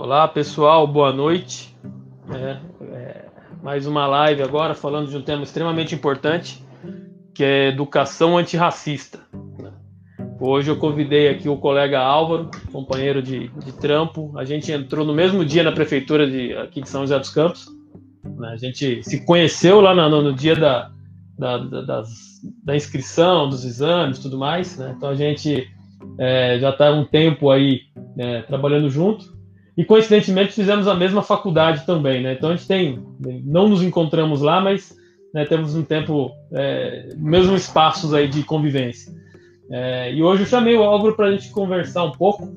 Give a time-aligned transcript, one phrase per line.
[0.00, 1.76] Olá pessoal, boa noite.
[2.32, 2.60] É,
[2.94, 3.24] é,
[3.60, 6.64] mais uma live agora falando de um tema extremamente importante,
[7.34, 9.18] que é educação antirracista.
[10.40, 14.32] Hoje eu convidei aqui o colega Álvaro, companheiro de, de trampo.
[14.38, 17.66] A gente entrou no mesmo dia na prefeitura de, aqui de São José dos Campos.
[18.22, 18.50] Né?
[18.50, 20.92] A gente se conheceu lá no, no dia da,
[21.36, 22.08] da, da, das,
[22.64, 24.78] da, inscrição, dos exames, tudo mais.
[24.78, 24.94] Né?
[24.96, 25.68] Então a gente
[26.20, 27.80] é, já está um tempo aí
[28.16, 29.36] é, trabalhando junto.
[29.78, 32.32] E coincidentemente fizemos a mesma faculdade também, né?
[32.32, 33.00] Então a gente tem,
[33.44, 34.92] não nos encontramos lá, mas
[35.32, 37.14] né, temos um tempo, é,
[37.54, 39.12] espaços aí de convivência.
[39.70, 42.52] É, e hoje eu chamei o Álvaro para a gente conversar um pouco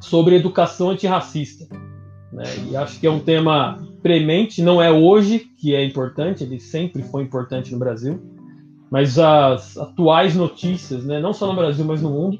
[0.00, 1.66] sobre educação antirracista.
[2.30, 2.44] Né?
[2.70, 7.02] E acho que é um tema premente, não é hoje que é importante, ele sempre
[7.02, 8.20] foi importante no Brasil,
[8.90, 12.38] mas as atuais notícias, né, não só no Brasil, mas no mundo,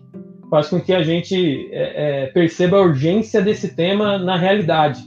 [0.51, 5.01] faz com que a gente é, é, perceba a urgência desse tema na realidade.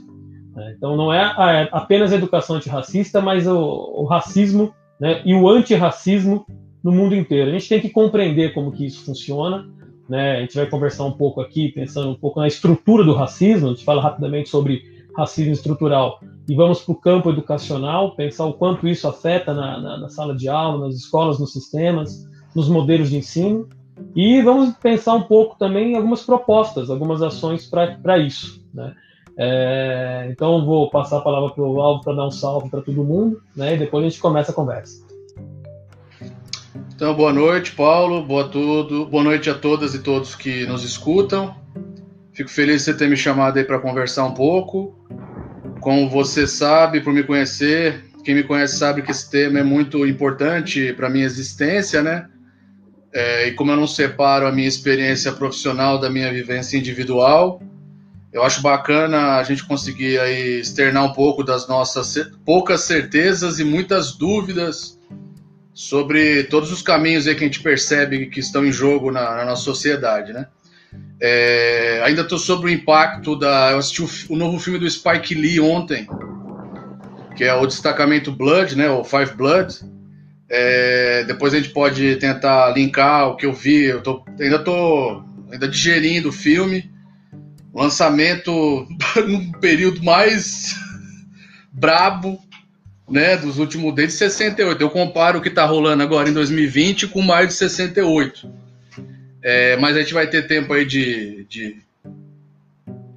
[0.54, 0.74] Né?
[0.76, 5.48] Então, não é a, apenas a educação antirracista, mas o, o racismo né, e o
[5.48, 6.46] antirracismo
[6.82, 7.50] no mundo inteiro.
[7.50, 9.68] A gente tem que compreender como que isso funciona.
[10.08, 10.36] Né?
[10.36, 13.68] A gente vai conversar um pouco aqui, pensando um pouco na estrutura do racismo.
[13.68, 14.82] A gente fala rapidamente sobre
[15.16, 19.98] racismo estrutural e vamos para o campo educacional, pensar o quanto isso afeta na, na,
[19.98, 23.68] na sala de aula, nas escolas, nos sistemas, nos modelos de ensino.
[24.14, 28.64] E vamos pensar um pouco também em algumas propostas, algumas ações para isso.
[28.72, 28.94] Né?
[29.36, 33.04] É, então, vou passar a palavra para o Alvo para dar um salve para todo
[33.04, 33.74] mundo, né?
[33.74, 35.04] e depois a gente começa a conversa.
[36.94, 41.54] Então, boa noite, Paulo, boa, tudo, boa noite a todas e todos que nos escutam.
[42.32, 44.96] Fico feliz de você ter me chamado aí para conversar um pouco.
[45.80, 50.06] Como você sabe, por me conhecer, quem me conhece sabe que esse tema é muito
[50.06, 52.28] importante para minha existência, né?
[53.14, 57.62] É, e como eu não separo a minha experiência profissional da minha vivência individual,
[58.32, 63.64] eu acho bacana a gente conseguir aí externar um pouco das nossas poucas certezas e
[63.64, 64.98] muitas dúvidas
[65.72, 69.44] sobre todos os caminhos aí que a gente percebe que estão em jogo na, na
[69.44, 70.48] nossa sociedade, né?
[71.20, 73.70] É, ainda estou sobre o impacto da.
[73.70, 76.08] Eu assisti o, o, novo filme do Spike Lee ontem,
[77.36, 78.90] que é o Destacamento Blood, né?
[78.90, 79.93] O Five Blood
[80.48, 83.84] é, depois a gente pode tentar linkar o que eu vi.
[83.84, 86.90] Eu tô, ainda estou ainda digerindo o filme.
[87.74, 88.86] Lançamento
[89.26, 90.74] num período mais
[91.72, 92.38] brabo,
[93.08, 94.80] né, dos últimos desde 68.
[94.80, 98.50] Eu comparo o que está rolando agora em 2020 com maio de 68.
[99.42, 101.76] É, mas a gente vai ter tempo aí de, de,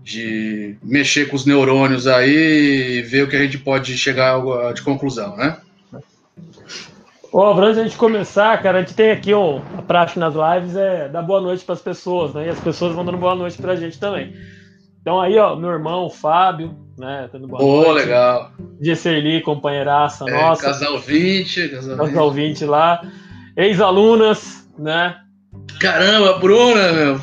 [0.03, 4.37] de mexer com os neurônios aí e ver o que a gente pode chegar
[4.73, 5.57] de conclusão, né?
[7.37, 10.33] Ô, antes de a gente começar, cara, a gente tem aqui um, a praxe nas
[10.33, 12.47] lives é dar boa noite para as pessoas, né?
[12.47, 14.33] E as pessoas vão dando boa noite para a gente também.
[14.99, 17.29] Então aí, ó, meu irmão, o Fábio, né?
[17.31, 18.05] Dando boa oh, noite.
[18.05, 18.53] legal.
[18.81, 20.63] Giseli, companheiraça é, nossa.
[20.63, 21.69] Casal 20.
[21.69, 23.03] Casal, casal 20 lá.
[23.55, 25.17] Ex-alunas, né?
[25.79, 27.21] Caramba, Bruna, meu.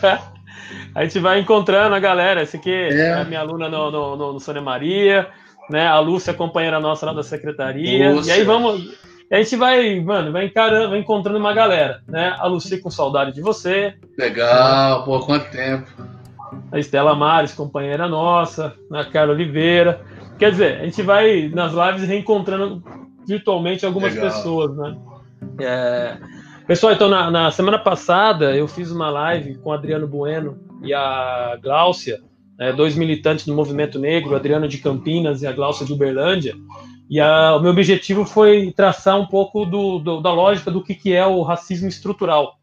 [0.96, 2.42] a gente vai encontrando a galera.
[2.42, 5.28] Esse aqui é, é a minha aluna no, no, no, no Sônia Maria
[5.70, 5.86] né?
[5.86, 8.12] A Lúcia, companheira nossa lá da secretaria.
[8.12, 8.32] Lúcia.
[8.32, 8.98] E aí vamos.
[9.30, 12.34] A gente vai, mano, vai encarando, vai encontrando uma galera, né?
[12.38, 13.94] A Lucia com saudade de você.
[14.18, 15.88] Legal, pô, quanto tempo.
[16.72, 20.00] A Estela Mares, companheira nossa, a Carla Oliveira.
[20.36, 22.82] Quer dizer, a gente vai nas lives reencontrando
[23.26, 24.30] virtualmente algumas Legal.
[24.30, 24.96] pessoas, né?
[25.60, 26.16] É...
[26.66, 30.92] Pessoal, então na, na, semana passada eu fiz uma live com o Adriano Bueno e
[30.92, 32.20] a Gláucia
[32.60, 36.54] é, dois militantes do movimento negro, Adriano de Campinas e a Glaucia de Uberlândia.
[37.10, 40.94] E a, o meu objetivo foi traçar um pouco do, do, da lógica do que,
[40.94, 42.56] que é o racismo estrutural.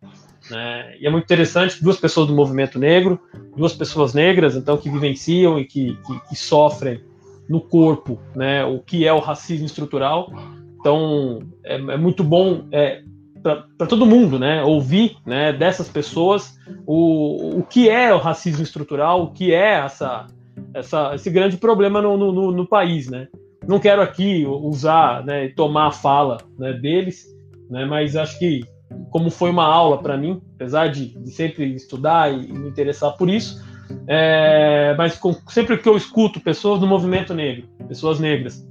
[0.50, 0.96] Né?
[1.02, 3.19] E é muito interessante, duas pessoas do movimento negro,
[3.58, 7.02] duas pessoas negras, então, que vivenciam e que, que, que sofrem
[7.50, 10.31] no corpo né, o que é o racismo estrutural.
[10.79, 13.02] Então, é, é muito bom é,
[13.41, 14.64] para todo mundo, né?
[14.64, 20.28] Ouvir, né, dessas pessoas o, o que é o racismo estrutural, o que é essa,
[20.73, 23.28] essa esse grande problema no, no, no país, né?
[23.67, 27.25] Não quero aqui usar, né, tomar a fala né, deles,
[27.69, 27.85] né?
[27.85, 28.64] Mas acho que
[29.09, 33.29] como foi uma aula para mim, apesar de, de, sempre estudar e, me interessar por
[33.29, 33.61] isso,
[34.08, 38.66] é, mas com, sempre que eu escuto pessoas do movimento negro, pessoas negras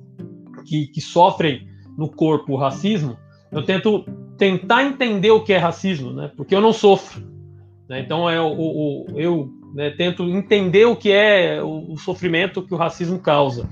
[0.64, 3.16] que, que sofrem no corpo o racismo,
[3.52, 4.04] eu tento
[4.36, 6.30] tentar entender o que é racismo, né?
[6.36, 7.22] Porque eu não sofro.
[7.88, 8.00] Né?
[8.00, 12.74] Então é o, o, eu né, tento entender o que é o, o sofrimento que
[12.74, 13.68] o racismo causa.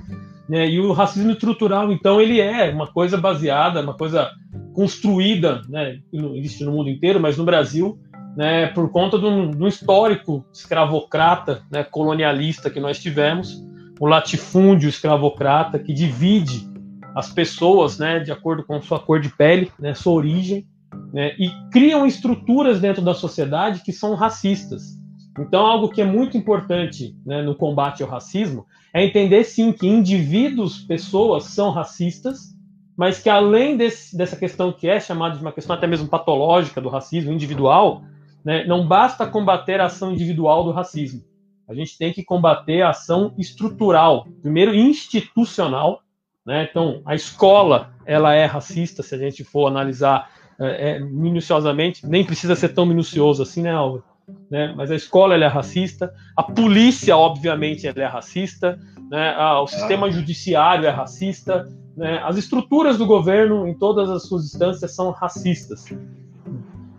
[0.49, 0.69] Né?
[0.69, 4.31] E o racismo estrutural, então, ele é uma coisa baseada, uma coisa
[4.75, 5.99] construída, né?
[6.12, 7.99] Existe no mundo inteiro, mas no Brasil
[8.37, 13.64] né, por conta do, do histórico escravocrata, né, colonialista que nós tivemos,
[14.00, 16.69] o latifúndio escravocrata que divide
[17.14, 20.67] as pessoas, né, de acordo com sua cor de pele, né, sua origem,
[21.12, 24.99] né, e criam estruturas dentro da sociedade que são racistas.
[25.38, 29.88] Então, algo que é muito importante né, no combate ao racismo é entender, sim, que
[29.88, 32.56] indivíduos, pessoas, são racistas,
[32.96, 36.81] mas que além desse, dessa questão que é chamada de uma questão até mesmo patológica
[36.81, 38.05] do racismo individual,
[38.44, 41.25] né, não basta combater a ação individual do racismo.
[41.69, 46.02] A gente tem que combater a ação estrutural, primeiro institucional.
[46.46, 46.69] Né?
[46.70, 50.31] Então, a escola ela é racista, se a gente for analisar
[50.61, 54.05] é, é, minuciosamente, nem precisa ser tão minucioso assim, né, Álvaro?
[54.50, 54.73] Né?
[54.76, 58.79] Mas a escola é racista, a polícia obviamente é racista,
[59.11, 59.37] né?
[59.61, 61.67] o sistema judiciário é racista,
[61.97, 62.21] né?
[62.25, 65.87] As estruturas do governo em todas as suas instâncias são racistas.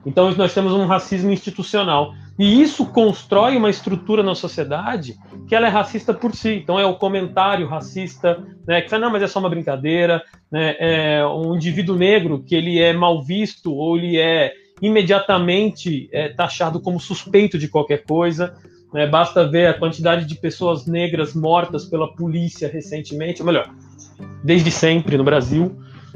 [0.05, 5.15] Então nós temos um racismo institucional e isso constrói uma estrutura na sociedade
[5.47, 6.53] que ela é racista por si.
[6.55, 10.21] Então é o comentário racista, né, que fala, não, mas é só uma brincadeira,
[10.51, 16.29] né, é um indivíduo negro que ele é mal visto ou ele é imediatamente é,
[16.29, 18.55] taxado como suspeito de qualquer coisa.
[18.93, 19.07] Né?
[19.07, 23.69] Basta ver a quantidade de pessoas negras mortas pela polícia recentemente, ou melhor,
[24.43, 25.75] desde sempre no Brasil.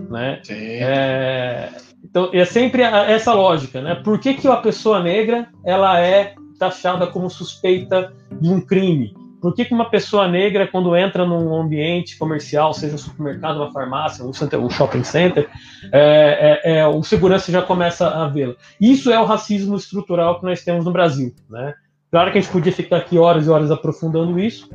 [0.10, 0.42] Né?
[0.50, 1.70] É,
[2.04, 3.82] então, é sempre essa lógica.
[3.82, 3.96] Né?
[3.96, 9.14] Por que, que a pessoa negra ela é taxada como suspeita de um crime?
[9.42, 13.72] Por que, que uma pessoa negra, quando entra num ambiente comercial, seja um supermercado, uma
[13.72, 15.50] farmácia, um, center, um shopping center,
[15.92, 18.56] é, é, é, o segurança já começa a vê-la?
[18.80, 21.34] Isso é o racismo estrutural que nós temos no Brasil.
[21.50, 21.74] Né?
[22.12, 24.70] Claro que a gente podia ficar aqui horas e horas aprofundando isso,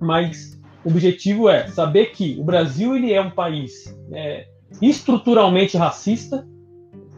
[0.00, 4.46] mas o objetivo é saber que o Brasil ele é um país é,
[4.82, 6.46] estruturalmente racista,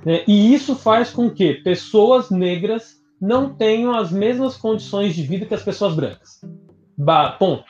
[0.04, 0.24] né?
[0.26, 5.54] e isso faz com que pessoas negras não tenham as mesmas condições de vida que
[5.54, 6.40] as pessoas brancas.
[7.38, 7.64] Ponto.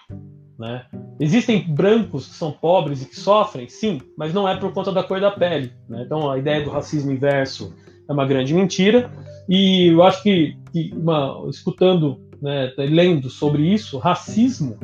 [0.59, 0.85] Né?
[1.19, 5.03] Existem brancos que são pobres e que sofrem, sim, mas não é por conta da
[5.03, 5.73] cor da pele.
[5.89, 6.03] Né?
[6.07, 7.75] Então a ideia do racismo inverso
[8.09, 9.11] é uma grande mentira.
[9.49, 14.79] E eu acho que, que uma, escutando, né, lendo sobre isso, racismo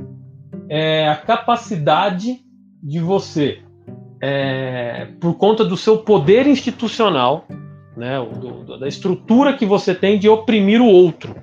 [0.68, 2.40] é a capacidade
[2.82, 3.60] de você,
[4.20, 7.46] é, por conta do seu poder institucional,
[7.96, 11.34] né, do, da estrutura que você tem de oprimir o outro.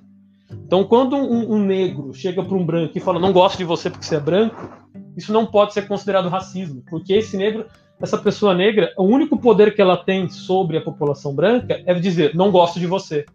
[0.65, 3.87] Então, quando um, um negro chega para um branco e fala não gosto de você
[3.87, 4.67] porque você é branco,
[5.15, 7.67] isso não pode ser considerado racismo, porque esse negro,
[8.01, 12.33] essa pessoa negra, o único poder que ela tem sobre a população branca é dizer
[12.33, 13.25] não gosto de você.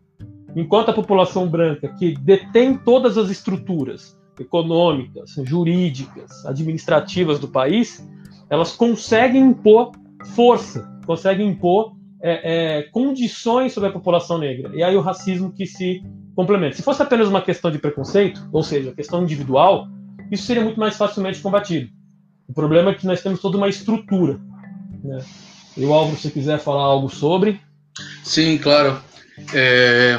[0.57, 8.05] Enquanto a população branca, que detém todas as estruturas econômicas, jurídicas, administrativas do país,
[8.49, 9.93] elas conseguem impor
[10.35, 11.93] força, conseguem impor
[12.23, 14.71] é, é, condições sobre a população negra.
[14.75, 16.03] E aí o racismo que se
[16.35, 16.77] complementa.
[16.77, 19.89] Se fosse apenas uma questão de preconceito, ou seja, questão individual,
[20.31, 21.91] isso seria muito mais facilmente combatido.
[22.49, 24.41] O problema é que nós temos toda uma estrutura.
[25.03, 25.25] Né?
[25.77, 27.61] E o Álvaro, se quiser falar algo sobre.
[28.23, 29.01] Sim, claro.
[29.55, 30.17] É...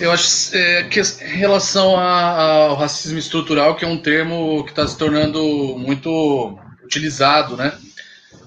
[0.00, 4.86] Eu acho é, que em relação ao racismo estrutural, que é um termo que está
[4.86, 5.42] se tornando
[5.76, 7.76] muito utilizado, né?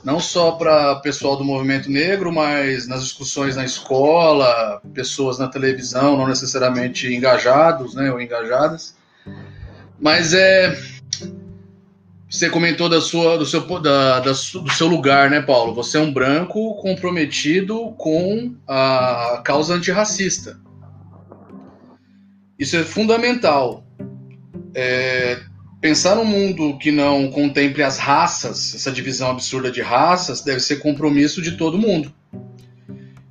[0.03, 6.17] Não só para pessoal do movimento negro, mas nas discussões na escola, pessoas na televisão,
[6.17, 8.95] não necessariamente engajados, né, ou engajadas.
[9.99, 10.75] Mas é
[12.31, 15.75] você comentou da sua, do, seu, da, da, do seu lugar, né, Paulo?
[15.75, 20.57] Você é um branco comprometido com a causa antirracista.
[22.57, 23.83] Isso é fundamental.
[24.73, 25.41] É,
[25.81, 30.77] pensar num mundo que não contemple as raças, essa divisão absurda de raças, deve ser
[30.77, 32.13] compromisso de todo mundo,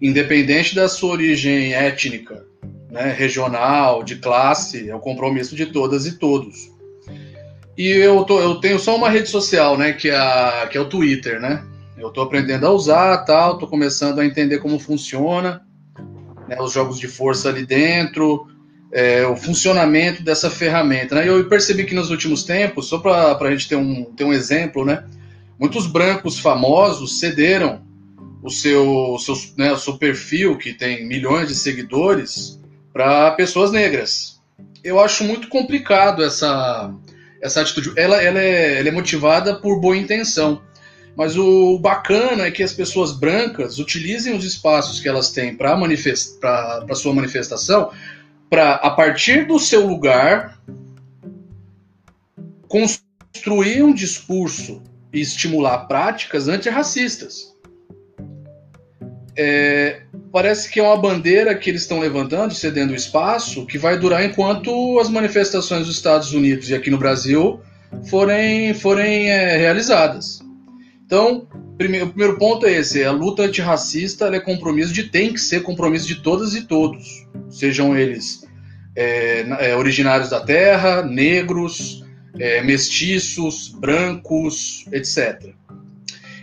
[0.03, 2.45] independente da sua origem étnica,
[2.91, 6.73] né, regional, de classe, é o compromisso de todas e todos.
[7.79, 10.89] E eu, tô, eu tenho só uma rede social, né, que é, que é o
[10.89, 11.65] Twitter, né?
[11.97, 15.63] Eu estou aprendendo a usar, estou começando a entender como funciona,
[16.49, 18.49] né, os jogos de força ali dentro,
[18.93, 21.15] é, o funcionamento dessa ferramenta.
[21.15, 21.29] Né?
[21.29, 24.85] Eu percebi que nos últimos tempos, só para a gente ter um, ter um exemplo,
[24.85, 25.05] né?
[25.59, 27.83] muitos brancos famosos cederam
[28.43, 32.59] o seu, seu, né, o seu perfil, que tem milhões de seguidores,
[32.93, 34.41] para pessoas negras.
[34.83, 36.93] Eu acho muito complicado essa,
[37.43, 37.93] essa atitude.
[37.97, 40.63] Ela, ela, é, ela é motivada por boa intenção.
[41.15, 45.77] Mas o bacana é que as pessoas brancas utilizem os espaços que elas têm para
[45.77, 46.39] manifest,
[46.95, 47.91] sua manifestação
[48.51, 50.59] para, a partir do seu lugar,
[52.69, 57.57] construir um discurso e estimular práticas antirracistas.
[59.37, 60.03] É,
[60.33, 64.99] parece que é uma bandeira que eles estão levantando, cedendo espaço, que vai durar enquanto
[64.99, 67.61] as manifestações dos Estados Unidos e aqui no Brasil
[68.09, 70.41] forem, forem é, realizadas.
[71.07, 71.47] Então,
[71.81, 75.63] primeiro, o primeiro ponto é esse: a luta antirracista é compromisso de tem que ser
[75.63, 78.47] compromisso de todas e todos, sejam eles
[78.95, 82.05] é, é, originários da terra, negros,
[82.39, 85.55] é, mestiços, brancos, etc.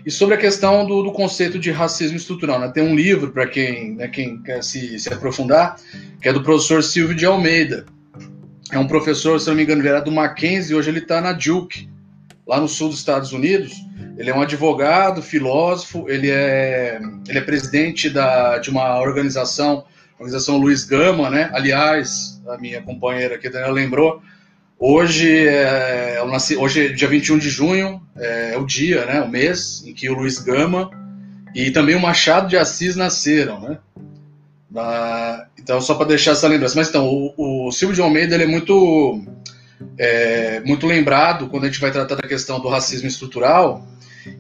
[0.04, 2.70] E sobre a questão do, do conceito de racismo estrutural, né?
[2.70, 5.76] tem um livro para quem, né, quem quer se, se, aprofundar,
[6.22, 7.86] que é do professor Silvio de Almeida.
[8.72, 11.34] É um professor, se não me engano, ele era do Mackenzie, hoje ele está na
[11.34, 11.90] Duke,
[12.48, 13.74] lá no sul dos Estados Unidos.
[14.18, 20.58] Ele é um advogado, filósofo, ele é, ele é presidente da, de uma organização, organização
[20.58, 21.52] Luiz Gama, né?
[21.54, 24.22] Aliás, a minha companheira aqui, Daniela, lembrou,
[24.80, 29.28] Hoje é, eu nasci, hoje, dia 21 de junho, é, é, o dia, né, o
[29.28, 30.92] mês em que o Luiz Gama
[31.56, 33.80] e também o Machado de Assis nasceram, né?
[35.58, 36.76] então, só para deixar essa lembrança.
[36.76, 39.20] Mas então, o, o Silvio de Almeida ele é muito,
[39.98, 43.88] é, muito lembrado quando a gente vai tratar da questão do racismo estrutural.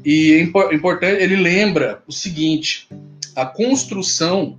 [0.03, 2.89] E é importante, ele lembra o seguinte:
[3.35, 4.57] a construção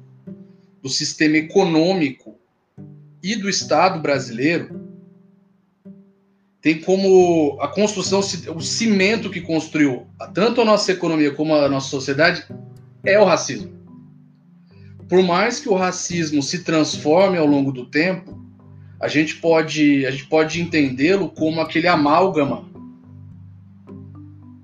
[0.83, 2.37] do sistema econômico
[3.23, 4.89] e do Estado brasileiro
[6.61, 8.21] tem como a construção,
[8.55, 12.47] o cimento que construiu tanto a nossa economia como a nossa sociedade
[13.05, 13.79] é o racismo.
[15.09, 18.39] Por mais que o racismo se transforme ao longo do tempo,
[19.01, 22.69] a gente pode, a gente pode entendê-lo como aquele amálgama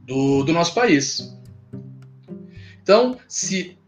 [0.05, 1.33] do, do nosso país.
[2.83, 3.79] Então, se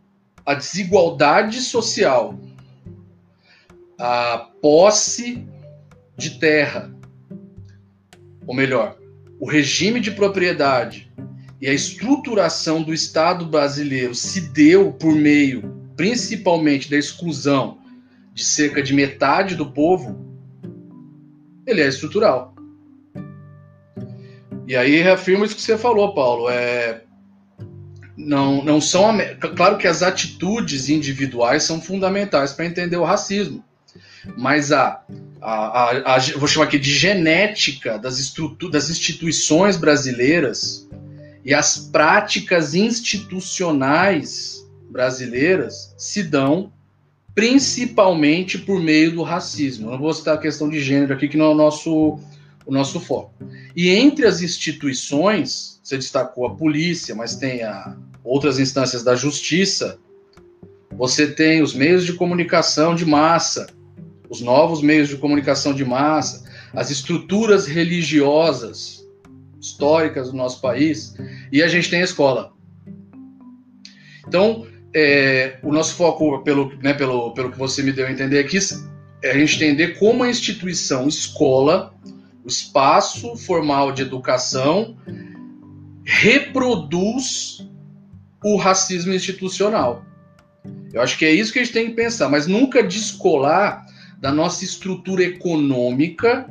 [0.44, 2.38] a desigualdade social,
[3.98, 5.46] a posse
[6.16, 6.94] de terra,
[8.46, 8.96] ou melhor,
[9.40, 11.12] o regime de propriedade
[11.60, 17.78] e a estruturação do Estado brasileiro se deu por meio, principalmente, da exclusão
[18.32, 20.25] de cerca de metade do povo,
[21.66, 22.54] ele é estrutural.
[24.66, 26.48] E aí reafirmo isso que você falou, Paulo.
[26.48, 27.02] É,
[28.16, 29.16] não, não são.
[29.56, 33.64] Claro que as atitudes individuais são fundamentais para entender o racismo.
[34.36, 35.04] Mas a
[35.40, 40.88] a, a, a, vou chamar aqui de genética das, estruturas, das instituições brasileiras
[41.44, 46.72] e as práticas institucionais brasileiras se dão
[47.36, 49.90] principalmente por meio do racismo.
[49.90, 52.18] Não vou citar a questão de gênero aqui, que não é o nosso,
[52.64, 53.34] o nosso foco.
[53.76, 59.98] E entre as instituições, você destacou a polícia, mas tem a, outras instâncias da justiça,
[60.96, 63.66] você tem os meios de comunicação de massa,
[64.30, 69.06] os novos meios de comunicação de massa, as estruturas religiosas
[69.60, 71.14] históricas do nosso país,
[71.52, 72.54] e a gente tem a escola.
[74.26, 74.66] Então,
[74.98, 78.56] é, o nosso foco, pelo, né, pelo, pelo que você me deu a entender aqui,
[79.22, 81.94] é a gente entender como a instituição escola,
[82.42, 84.96] o espaço formal de educação,
[86.02, 87.68] reproduz
[88.42, 90.02] o racismo institucional.
[90.94, 93.84] Eu acho que é isso que a gente tem que pensar, mas nunca descolar
[94.18, 96.48] da nossa estrutura econômica,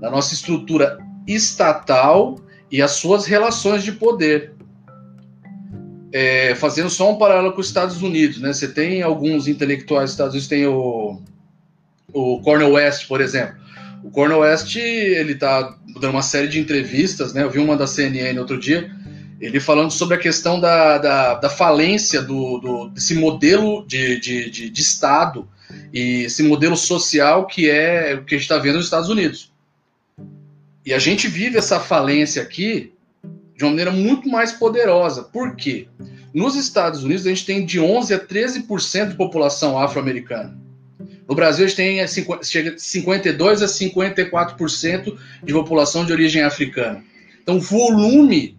[0.00, 2.36] da nossa estrutura estatal
[2.68, 4.53] e as suas relações de poder.
[6.16, 8.52] É, fazendo só um paralelo com os Estados Unidos, né?
[8.52, 11.20] Você tem alguns intelectuais dos Estados Unidos, tem o,
[12.12, 13.56] o Cornel West, por exemplo.
[14.04, 17.42] O Cornel West, ele está dando uma série de entrevistas, né?
[17.42, 18.88] Eu vi uma da CNN outro dia,
[19.40, 24.50] ele falando sobre a questão da, da, da falência do, do, desse modelo de, de,
[24.50, 25.48] de, de Estado
[25.92, 29.52] e esse modelo social que é o que a gente está vendo nos Estados Unidos.
[30.86, 32.93] E a gente vive essa falência aqui
[33.56, 35.22] de uma maneira muito mais poderosa.
[35.22, 35.88] Por quê?
[36.32, 40.58] Nos Estados Unidos, a gente tem de 11% a 13% de população afro-americana.
[41.28, 42.06] No Brasil, a gente tem
[42.42, 47.02] chega de 52% a 54% de população de origem africana.
[47.42, 48.58] Então, o volume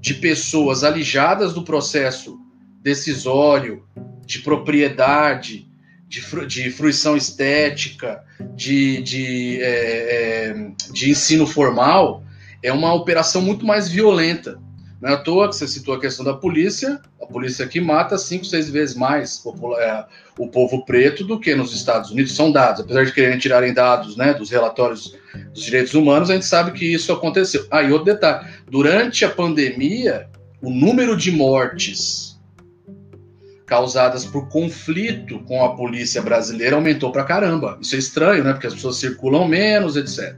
[0.00, 2.38] de pessoas alijadas do processo
[2.82, 3.84] decisório,
[4.24, 5.68] de propriedade,
[6.06, 8.22] de, fru de fruição estética,
[8.54, 12.22] de, de, é, é, de ensino formal,
[12.62, 14.58] é uma operação muito mais violenta.
[15.00, 18.18] Não é à toa que você citou a questão da polícia, a polícia que mata
[18.18, 19.40] cinco, seis vezes mais
[19.78, 20.04] é,
[20.36, 22.34] o povo preto do que nos Estados Unidos.
[22.34, 25.16] São dados, apesar de quererem tirarem dados né, dos relatórios
[25.54, 27.64] dos direitos humanos, a gente sabe que isso aconteceu.
[27.70, 30.28] Ah, e outro detalhe: durante a pandemia,
[30.60, 32.36] o número de mortes
[33.64, 37.78] causadas por conflito com a polícia brasileira aumentou pra caramba.
[37.80, 38.52] Isso é estranho, né?
[38.52, 40.34] Porque as pessoas circulam menos, etc.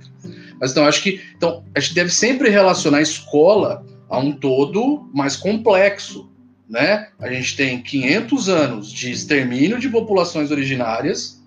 [0.61, 5.09] Mas então, acho que então, a gente deve sempre relacionar a escola a um todo
[5.14, 6.31] mais complexo,
[6.69, 7.09] né?
[7.19, 11.43] A gente tem 500 anos de extermínio de populações originárias,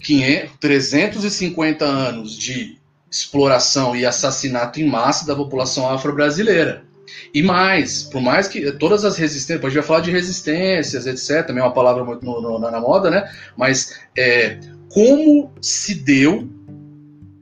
[0.00, 2.78] 500, 350 anos de
[3.10, 6.84] exploração e assassinato em massa da população afro-brasileira.
[7.32, 11.46] E mais, por mais que todas as resistências, a gente vai falar de resistências, etc.,
[11.46, 13.30] também é uma palavra muito no, no, na moda, né?
[13.56, 16.48] Mas é, como se deu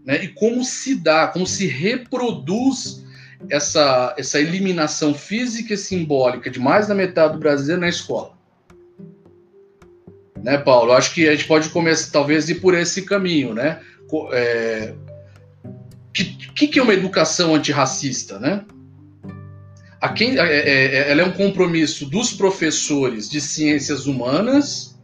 [0.04, 3.02] né, e como se dá, como se reproduz
[3.48, 8.34] essa, essa eliminação física e simbólica de mais da metade do brasileiro na escola.
[10.42, 10.92] Né, Paulo?
[10.92, 13.80] Acho que a gente pode começar, talvez, ir por esse caminho, né?
[14.32, 14.94] É,
[16.12, 18.62] que, que, que é uma educação antirracista, né?
[20.00, 24.98] A quem, é, é, é, ela é um compromisso dos professores de ciências humanas,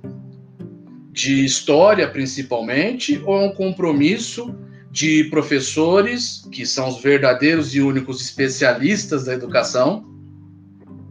[1.11, 4.55] de história principalmente, ou é um compromisso
[4.91, 10.05] de professores, que são os verdadeiros e únicos especialistas da educação,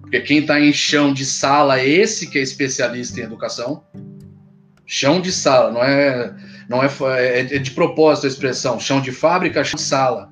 [0.01, 3.83] porque quem está em chão de sala é esse que é especialista em educação.
[4.85, 6.35] Chão de sala, não é,
[6.67, 10.29] não é, é, é de propósito a expressão, chão de fábrica, chão de sala,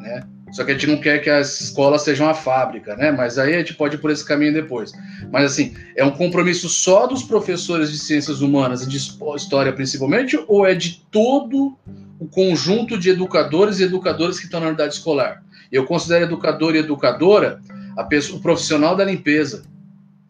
[0.00, 0.22] né?
[0.52, 3.10] Só que a gente não quer que as escolas sejam a fábrica, né?
[3.10, 4.92] Mas aí a gente pode ir por esse caminho depois.
[5.32, 10.38] Mas assim, é um compromisso só dos professores de ciências humanas e de história principalmente,
[10.46, 11.76] ou é de todo
[12.18, 15.42] o conjunto de educadores e educadoras que estão na unidade escolar.
[15.70, 17.60] Eu considero educador e educadora
[18.04, 19.64] pessoa, o profissional da limpeza.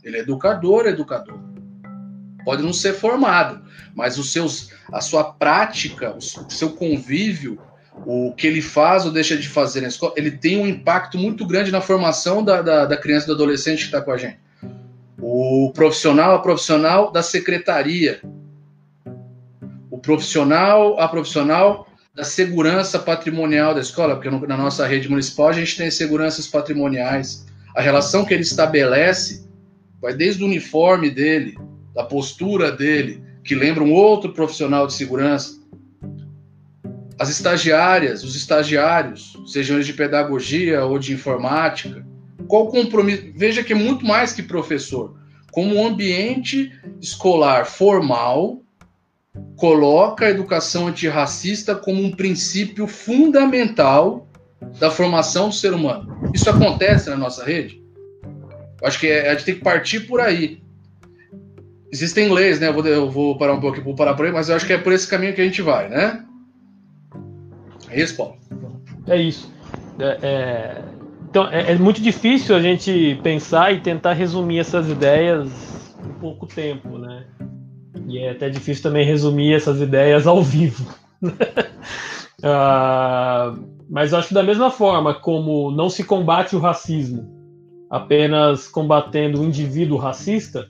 [0.03, 1.39] Ele é educador, educador.
[2.45, 3.63] Pode não ser formado,
[3.95, 7.59] mas os seus, a sua prática, o seu convívio,
[8.05, 11.47] o que ele faz ou deixa de fazer na escola, ele tem um impacto muito
[11.47, 14.39] grande na formação da, da, da criança e do adolescente que está com a gente.
[15.21, 18.21] O profissional, a profissional da secretaria,
[20.07, 25.53] profissional, a profissional da segurança patrimonial da escola, porque no, na nossa rede municipal a
[25.53, 27.45] gente tem seguranças patrimoniais.
[27.75, 29.47] A relação que ele estabelece
[30.01, 31.59] vai desde o uniforme dele,
[31.95, 35.61] da postura dele, que lembra um outro profissional de segurança.
[37.19, 42.07] As estagiárias, os estagiários, sejam eles de pedagogia ou de informática,
[42.47, 43.25] qual compromisso?
[43.35, 45.19] Veja que é muito mais que professor.
[45.51, 48.63] Como um ambiente escolar formal,
[49.57, 54.27] coloca a educação antirracista como um princípio fundamental
[54.79, 56.31] da formação do ser humano.
[56.35, 57.83] Isso acontece na nossa rede?
[58.83, 60.61] Acho que é, a gente tem que partir por aí.
[61.91, 62.69] Existem leis, né?
[62.69, 64.73] Eu vou, eu vou parar um pouco, vou parar por aí, mas eu acho que
[64.73, 66.25] é por esse caminho que a gente vai, né?
[67.89, 68.37] É isso, Paulo.
[69.07, 69.51] É isso.
[69.99, 70.83] É, é...
[71.31, 75.49] Então, é, é muito difícil a gente pensar e tentar resumir essas ideias
[76.05, 77.25] em pouco tempo, né?
[78.09, 80.85] E é até difícil também resumir essas ideias ao vivo.
[81.23, 81.31] uh,
[83.89, 87.37] mas acho que da mesma forma como não se combate o racismo
[87.91, 90.69] apenas combatendo o indivíduo racista,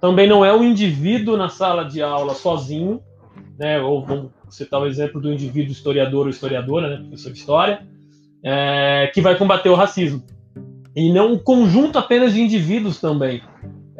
[0.00, 3.00] também não é o indivíduo na sala de aula sozinho,
[3.58, 3.80] né?
[3.80, 6.96] Ou vamos citar o exemplo do indivíduo historiador ou historiadora, né?
[6.96, 7.86] Professor de história,
[8.42, 10.22] é, que vai combater o racismo.
[10.94, 13.40] E não um conjunto apenas de indivíduos também.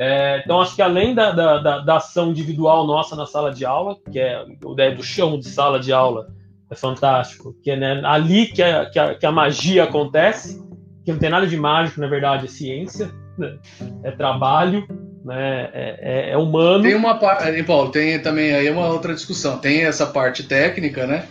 [0.00, 3.96] É, então, acho que além da, da, da, ação individual nossa na sala de aula,
[4.12, 6.28] que é a ideia do chão de sala de aula,
[6.70, 10.62] é fantástico, que é né, ali que a, que, a, que a magia acontece,
[11.04, 13.58] que não tem nada de mágico, na verdade, é ciência, né?
[14.04, 14.86] é trabalho,
[15.24, 15.70] né?
[15.72, 16.84] É, é, é, humano.
[16.84, 19.58] Tem uma parte, Paulo, tem também aí uma outra discussão.
[19.58, 21.26] Tem essa parte técnica, né?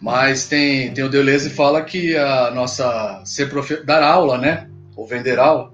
[0.00, 3.84] Mas tem, tem o Deleuze fala que a nossa ser profe...
[3.84, 4.68] dar aula, né?
[4.96, 5.72] Ou vender aula,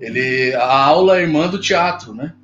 [0.00, 2.34] ele, a aula é irmã do teatro, né?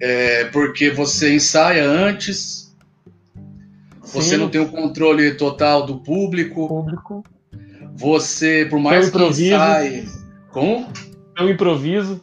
[0.00, 2.74] É, porque você ensaia antes,
[4.02, 4.20] Sim.
[4.20, 6.68] você não tem o controle total do público.
[6.68, 7.24] Público.
[7.94, 10.06] Você, por mais que ensaie.
[10.50, 10.86] Como?
[11.38, 12.20] É um improviso.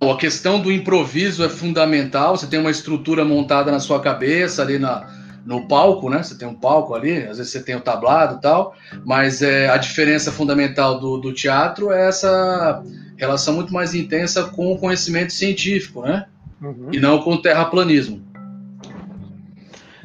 [0.00, 2.36] A questão do improviso é fundamental.
[2.36, 5.06] Você tem uma estrutura montada na sua cabeça, ali na,
[5.44, 6.22] no palco, né?
[6.22, 8.74] Você tem um palco ali, às vezes você tem o tablado e tal,
[9.04, 12.82] mas é, a diferença fundamental do, do teatro é essa
[13.16, 16.26] relação muito mais intensa com o conhecimento científico, né?
[16.60, 16.88] Uhum.
[16.92, 18.22] E não com o terraplanismo.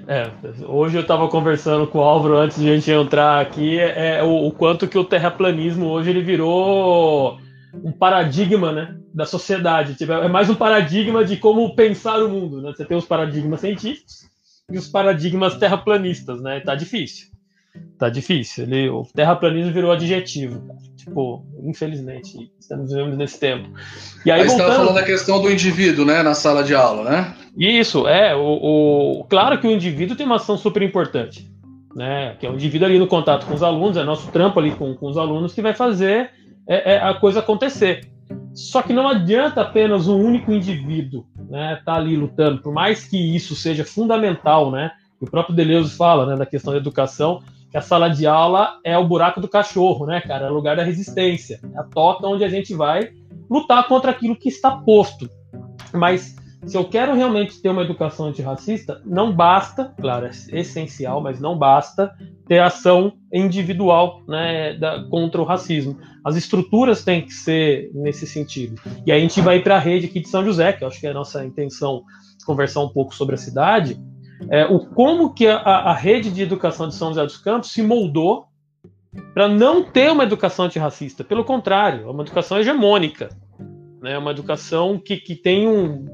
[0.08, 0.30] É,
[0.68, 4.48] hoje eu estava conversando com o Álvaro antes de a gente entrar aqui, é, o,
[4.48, 7.40] o, quanto que o terraplanismo hoje ele virou
[7.84, 9.96] um paradigma, né, da sociedade.
[9.96, 12.72] Tipo, é mais um paradigma de como pensar o mundo, né?
[12.72, 14.30] Você tem os paradigmas científicos
[14.72, 16.60] e os paradigmas terraplanistas, né?
[16.60, 17.28] Tá difícil.
[17.98, 18.64] Tá difícil.
[18.64, 20.62] Ele, o terraplanismo virou adjetivo.
[20.96, 23.70] Tipo, infelizmente, estamos vivendo nesse tempo.
[24.26, 24.48] E aí, aí voltando...
[24.48, 27.36] você estava falando da questão do indivíduo, né, na sala de aula, né?
[27.56, 28.36] Isso, é.
[28.36, 31.48] O, o, Claro que o indivíduo tem uma ação super importante,
[31.96, 32.36] né?
[32.40, 34.96] Que é o indivíduo ali no contato com os alunos, é nosso trampo ali com,
[34.96, 36.32] com os alunos que vai fazer
[36.68, 38.02] é, é a coisa acontecer.
[38.56, 43.36] Só que não adianta apenas um único indivíduo né, tá ali lutando, por mais que
[43.36, 44.92] isso seja fundamental, né?
[45.20, 48.98] O próprio Deleuze fala, né, da questão da educação, que a sala de aula é
[48.98, 50.48] o buraco do cachorro, né, cara?
[50.48, 53.12] É o lugar da resistência, é a toca onde a gente vai
[53.50, 55.30] lutar contra aquilo que está posto.
[55.94, 61.40] Mas se eu quero realmente ter uma educação antirracista, não basta, claro, é essencial, mas
[61.40, 62.14] não basta
[62.48, 65.98] ter ação individual né, da, contra o racismo.
[66.24, 68.82] As estruturas têm que ser nesse sentido.
[69.06, 71.00] E aí a gente vai para a rede aqui de São José, que eu acho
[71.00, 72.04] que é a nossa intenção
[72.46, 74.00] conversar um pouco sobre a cidade,
[74.50, 77.82] é, o como que a, a rede de educação de São José dos Campos se
[77.82, 78.46] moldou
[79.34, 81.24] para não ter uma educação antirracista.
[81.24, 83.30] Pelo contrário, é uma educação hegemônica.
[84.02, 86.06] Né, uma educação que, que tem um,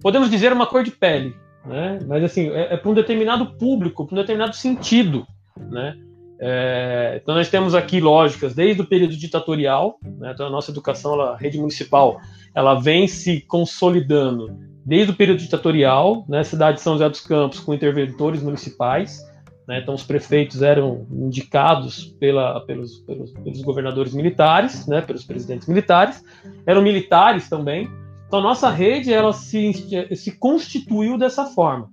[0.00, 1.98] podemos dizer uma cor de pele, né?
[2.06, 5.26] Mas assim, é, é para um determinado público, para um determinado sentido,
[5.70, 5.96] né?
[6.38, 10.32] É, então nós temos aqui lógicas desde o período ditatorial, né?
[10.34, 12.20] então a nossa educação, a rede municipal,
[12.54, 14.54] ela vem se consolidando
[14.84, 16.44] desde o período ditatorial, né?
[16.44, 19.20] Cidade de São José dos Campos com interventores municipais,
[19.66, 19.80] né?
[19.80, 25.00] então os prefeitos eram indicados pela, pelos, pelos, pelos governadores militares, né?
[25.00, 26.22] pelos presidentes militares,
[26.64, 27.90] eram militares também,
[28.26, 29.72] então, nossa rede ela se,
[30.14, 31.88] se constituiu dessa forma.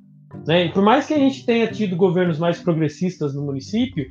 [0.47, 0.65] Né?
[0.65, 4.07] E por mais que a gente tenha tido governos mais progressistas no município,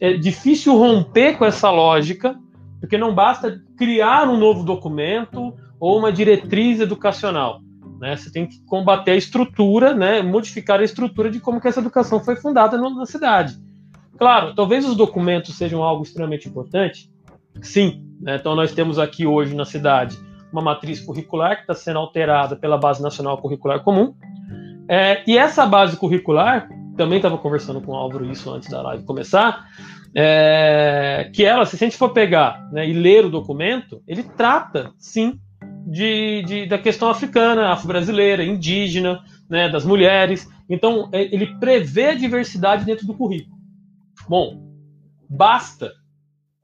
[0.00, 2.36] é difícil romper com essa lógica,
[2.80, 7.60] porque não basta criar um novo documento ou uma diretriz educacional.
[8.00, 8.16] Né?
[8.16, 10.20] Você tem que combater a estrutura, né?
[10.20, 13.56] modificar a estrutura de como que essa educação foi fundada na cidade.
[14.18, 17.08] Claro, talvez os documentos sejam algo extremamente importante,
[17.62, 18.04] sim.
[18.20, 18.36] Né?
[18.36, 20.18] Então, nós temos aqui hoje na cidade
[20.52, 24.14] uma matriz curricular que está sendo alterada pela Base Nacional Curricular Comum.
[24.88, 29.04] É, e essa base curricular, também estava conversando com o Álvaro isso antes da live
[29.04, 29.66] começar,
[30.14, 34.92] é, que ela, se a gente for pegar né, e ler o documento, ele trata,
[34.98, 35.40] sim,
[35.86, 40.48] de, de da questão africana, afro-brasileira, indígena, né, das mulheres.
[40.68, 43.56] Então, é, ele prevê a diversidade dentro do currículo.
[44.28, 44.60] Bom,
[45.28, 45.92] basta.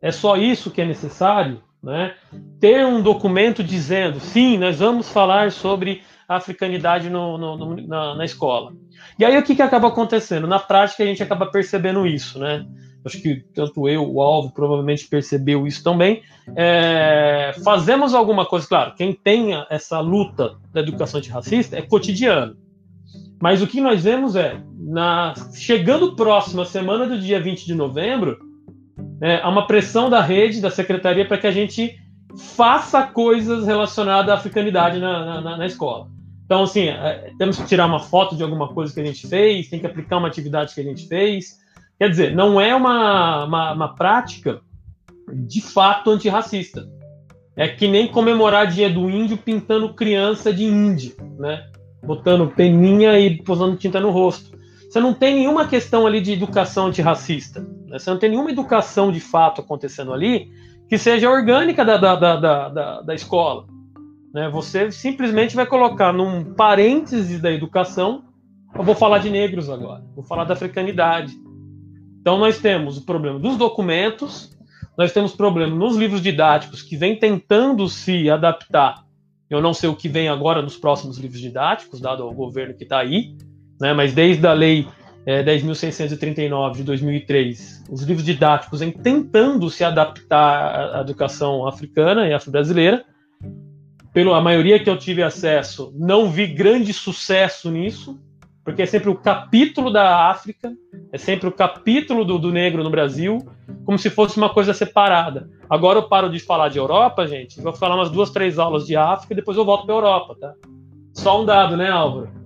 [0.00, 2.14] É só isso que é necessário né?
[2.60, 8.14] Ter um documento dizendo, sim, nós vamos falar sobre a africanidade no, no, no, na,
[8.16, 8.72] na, escola.
[9.18, 10.46] E aí o que, que acaba acontecendo?
[10.46, 12.66] Na prática a gente acaba percebendo isso, né?
[13.04, 16.22] Acho que tanto eu, o Alvo, provavelmente percebeu isso também.
[16.54, 22.56] É, fazemos alguma coisa, claro, quem tem essa luta da educação antirracista é cotidiano.
[23.40, 27.74] Mas o que nós vemos é, na, chegando próximo à semana do dia 20 de
[27.74, 28.38] novembro,
[29.20, 31.98] é, há uma pressão da rede, da secretaria, para que a gente
[32.56, 36.08] faça coisas relacionadas à africanidade na, na, na escola.
[36.44, 39.68] Então, assim, é, temos que tirar uma foto de alguma coisa que a gente fez,
[39.68, 41.58] tem que aplicar uma atividade que a gente fez.
[41.98, 44.60] Quer dizer, não é uma, uma, uma prática
[45.32, 46.88] de fato antirracista.
[47.56, 51.66] É que nem comemorar dia do índio pintando criança de índio, né?
[52.02, 54.56] Botando peninha e posando tinta no rosto.
[54.98, 57.60] Você não tem nenhuma questão ali de educação antirracista.
[57.86, 58.00] Né?
[58.00, 60.50] Você não tem nenhuma educação de fato acontecendo ali
[60.88, 63.64] que seja orgânica da, da, da, da, da escola.
[64.34, 64.50] Né?
[64.50, 68.24] Você simplesmente vai colocar num parêntese da educação.
[68.74, 71.32] Eu vou falar de negros agora, vou falar da africanidade.
[72.20, 74.50] Então nós temos o problema dos documentos,
[74.96, 79.04] nós temos problema nos livros didáticos que vem tentando se adaptar.
[79.48, 82.82] Eu não sei o que vem agora nos próximos livros didáticos, dado o governo que
[82.82, 83.36] está aí,
[83.80, 83.92] né?
[83.92, 84.86] mas desde a lei
[85.28, 92.32] é, 10.639 de 2003, os livros didáticos em tentando se adaptar à educação africana e
[92.32, 93.04] afro-brasileira.
[94.14, 98.18] Pela maioria que eu tive acesso, não vi grande sucesso nisso,
[98.64, 100.72] porque é sempre o capítulo da África,
[101.12, 103.38] é sempre o capítulo do, do negro no Brasil,
[103.84, 105.48] como se fosse uma coisa separada.
[105.68, 108.96] Agora eu paro de falar de Europa, gente, vou falar umas duas, três aulas de
[108.96, 110.54] África e depois eu volto para Europa, tá?
[111.12, 112.37] Só um dado, né, Álvaro?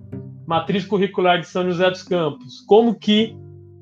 [0.45, 3.35] Matriz curricular de São José dos Campos, como que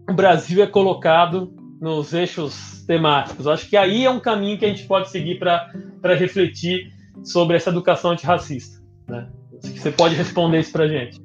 [0.09, 3.47] o Brasil é colocado nos eixos temáticos.
[3.47, 6.91] Acho que aí é um caminho que a gente pode seguir para refletir
[7.23, 8.81] sobre essa educação antirracista.
[9.07, 9.27] Né?
[9.61, 11.19] Você pode responder isso para a gente.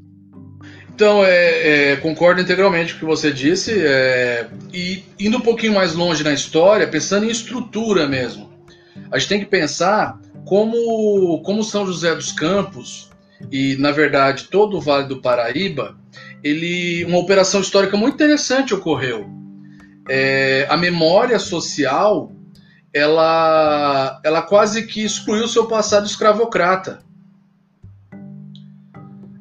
[0.94, 3.85] Então, é, é, concordo integralmente com o que você disse.
[3.85, 8.51] É, e indo um pouquinho mais longe na história, pensando em estrutura mesmo,
[9.11, 13.05] a gente tem que pensar como, como São José dos Campos
[13.51, 15.96] e na verdade todo o Vale do Paraíba,
[16.42, 19.27] ele uma operação histórica muito interessante ocorreu.
[20.09, 22.33] É, a memória social
[22.96, 27.01] ela, ela quase que excluiu seu passado escravocrata.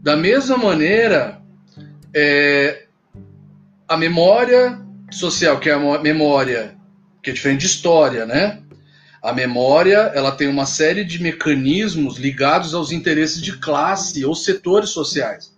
[0.02, 1.42] Da mesma maneira,
[2.14, 2.86] é,
[3.88, 6.76] a memória social, que é a memória
[7.24, 8.62] que é diferente de história, né?
[9.26, 14.92] A memória ela tem uma série de mecanismos ligados aos interesses de classe ou setores
[14.92, 15.52] sociais.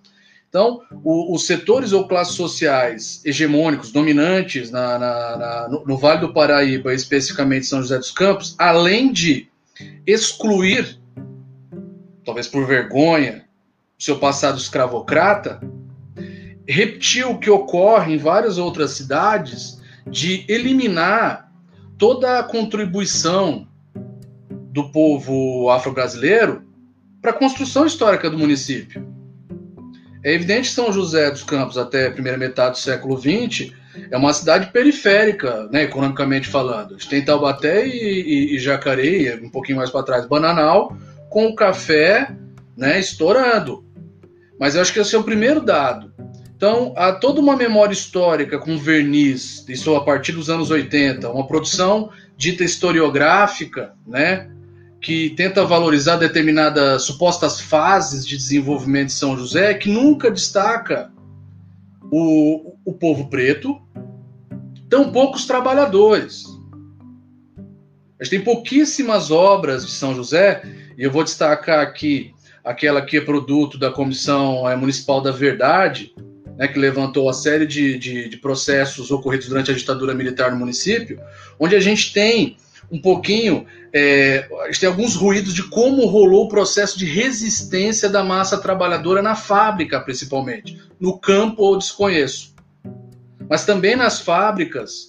[0.47, 6.21] Então, o, os setores ou classes sociais hegemônicos, dominantes na, na, na, no, no, Vale
[6.21, 9.49] do Paraíba, especificamente São José dos Campos, além de
[10.05, 10.97] excluir,
[12.23, 13.43] talvez por vergonha,
[13.99, 15.59] seu passado escravocrata,
[16.65, 21.46] repetiu o que ocorre em várias outras cidades de eliminar
[21.97, 23.67] toda a contribuição
[24.71, 26.63] do povo afro-brasileiro
[27.21, 29.07] para a construção histórica do município.
[30.23, 33.71] É evidente que São José dos Campos, até a primeira metade do século XX,
[34.11, 36.95] é uma cidade periférica, né, economicamente falando.
[36.95, 40.95] A gente tem Taubaté e, e, e Jacareí, um pouquinho mais para trás, Bananal,
[41.29, 42.35] com o café
[42.75, 43.83] né, estourando.
[44.59, 46.13] Mas eu acho que esse é o primeiro dado.
[46.57, 51.45] Então, há toda uma memória histórica com verniz, isso a partir dos anos 80, uma
[51.45, 54.49] produção dita historiográfica, né,
[54.99, 61.11] que tenta valorizar determinadas supostas fases de desenvolvimento de São José, que nunca destaca
[62.11, 63.79] o, o povo preto,
[64.89, 66.45] tão poucos trabalhadores.
[68.19, 70.63] A gente tem pouquíssimas obras de São José,
[70.97, 76.15] e eu vou destacar aqui aquela que é produto da Comissão eh, Municipal da Verdade,
[76.57, 80.57] né, que levantou uma série de, de, de, processos ocorridos durante a ditadura militar no
[80.57, 81.21] município,
[81.59, 82.57] onde a gente tem
[82.91, 88.09] um pouquinho, é, a gente tem alguns ruídos de como rolou o processo de resistência
[88.09, 90.81] da massa trabalhadora na fábrica, principalmente.
[90.99, 92.55] No campo eu desconheço.
[93.49, 95.07] Mas também nas fábricas,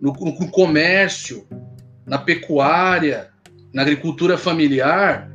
[0.00, 1.46] no, no comércio,
[2.06, 3.28] na pecuária,
[3.72, 5.29] na agricultura familiar,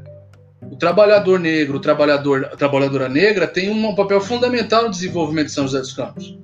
[0.62, 5.54] o trabalhador negro, o trabalhador, a trabalhadora negra tem um papel fundamental no desenvolvimento de
[5.54, 6.38] São José dos Campos.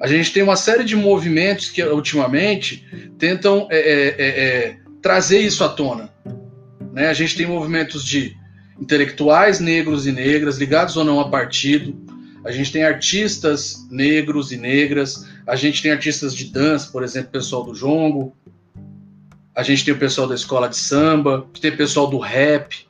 [0.00, 2.86] A gente tem uma série de movimentos que ultimamente
[3.18, 6.10] tentam é, é, é, é, trazer isso à tona.
[6.92, 7.08] Né?
[7.08, 8.36] A gente tem movimentos de
[8.80, 11.96] intelectuais negros e negras, ligados ou não a partido.
[12.44, 15.26] A gente tem artistas negros e negras.
[15.46, 18.36] A gente tem artistas de dança, por exemplo, pessoal do jongo
[19.56, 22.86] a gente tem o pessoal da escola de samba, tem o pessoal do rap,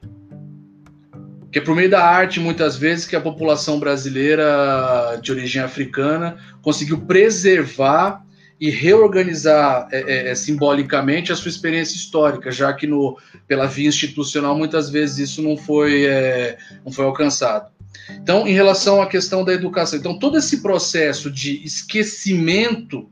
[1.53, 6.37] que é por meio da arte, muitas vezes, que a população brasileira de origem africana
[6.61, 8.27] conseguiu preservar
[8.61, 13.89] e reorganizar é, é, é, simbolicamente a sua experiência histórica, já que no, pela via
[13.89, 17.71] institucional muitas vezes isso não foi, é, não foi alcançado.
[18.11, 23.09] Então, em relação à questão da educação, então todo esse processo de esquecimento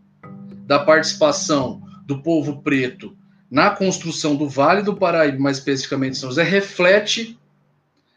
[0.67, 3.17] da participação do povo preto
[3.55, 7.39] na construção do Vale do Paraíba, mais especificamente São José, reflete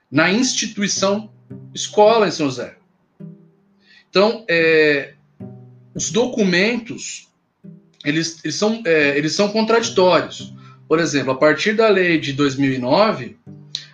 [0.10, 1.30] na instituição
[1.76, 2.76] escola em São José.
[4.10, 5.14] Então, é,
[5.94, 7.28] os documentos
[8.04, 10.56] eles, eles, são, é, eles são contraditórios.
[10.88, 13.38] Por exemplo, a partir da lei de 2009,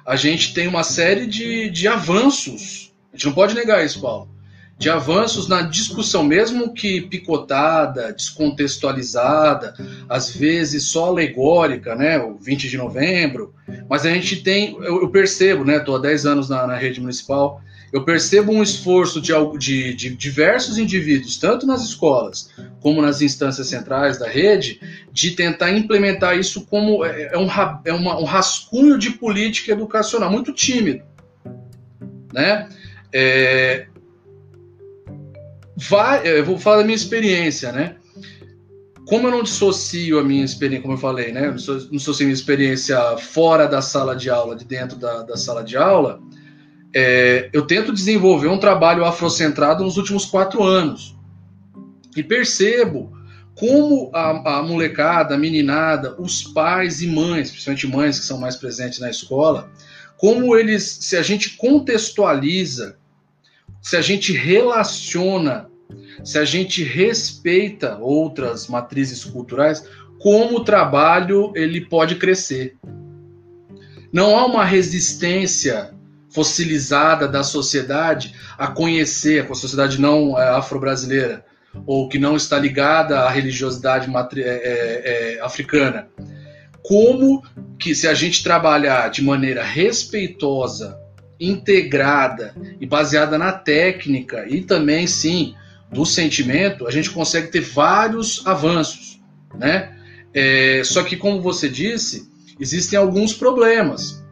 [0.06, 2.94] a gente tem uma série de, de avanços.
[3.12, 4.33] A gente não pode negar isso, Paulo
[4.78, 9.74] de avanços na discussão, mesmo que picotada, descontextualizada,
[10.10, 13.54] às vezes só alegórica, né, o 20 de novembro,
[13.88, 17.00] mas a gente tem, eu, eu percebo, né, estou há 10 anos na, na, rede
[17.00, 17.62] municipal,
[17.94, 22.50] eu percebo um esforço de, de, de diversos indivíduos, tanto nas escolas
[22.82, 24.82] como nas instâncias centrais da rede,
[25.12, 27.48] de tentar implementar isso como é, é um,
[27.86, 31.04] é uma, um rascunho de política educacional, muito tímido,
[32.34, 32.68] né,
[33.14, 33.86] é,
[35.76, 37.96] vai, eu vou falar da minha experiência, né?
[39.06, 41.48] Como eu não dissocio a minha experiência, como eu falei, né?
[41.48, 45.64] Não dissocio a minha experiência fora da sala de aula, de dentro da, da sala
[45.64, 46.22] de aula,
[46.96, 51.16] é, eu tento desenvolver um trabalho afrocentrado nos últimos quatro anos.
[52.16, 53.12] E percebo
[53.56, 58.56] como a, a molecada, a meninada, os pais e mães, principalmente mães que são mais
[58.56, 59.72] presentes na escola,
[60.18, 62.98] como eles, se a gente contextualiza
[63.84, 65.69] se a gente relaciona,
[66.24, 69.86] se a gente respeita outras matrizes culturais,
[70.19, 72.78] como o trabalho ele pode crescer.
[74.12, 75.93] Não há uma resistência
[76.30, 81.43] fossilizada da sociedade a conhecer, a sociedade não é, afro-brasileira,
[81.86, 86.08] ou que não está ligada à religiosidade é, é, é, africana.
[86.82, 87.43] Como
[87.78, 91.03] que se a gente trabalhar de maneira respeitosa
[91.39, 95.56] integrada e baseada na técnica e também, sim,
[95.91, 99.22] do sentimento, a gente consegue ter vários avanços,
[99.56, 99.96] né?
[100.34, 102.28] É, só que, como você disse,
[102.60, 104.24] existem alguns problemas,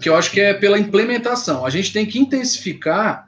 [0.00, 1.64] que eu acho que é pela implementação.
[1.64, 3.26] A gente tem que intensificar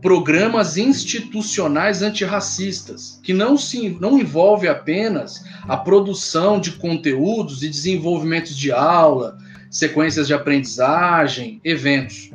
[0.00, 8.56] programas institucionais antirracistas, que não, se, não envolve apenas a produção de conteúdos e desenvolvimentos
[8.56, 9.36] de aula,
[9.70, 12.30] sequências de aprendizagem, eventos.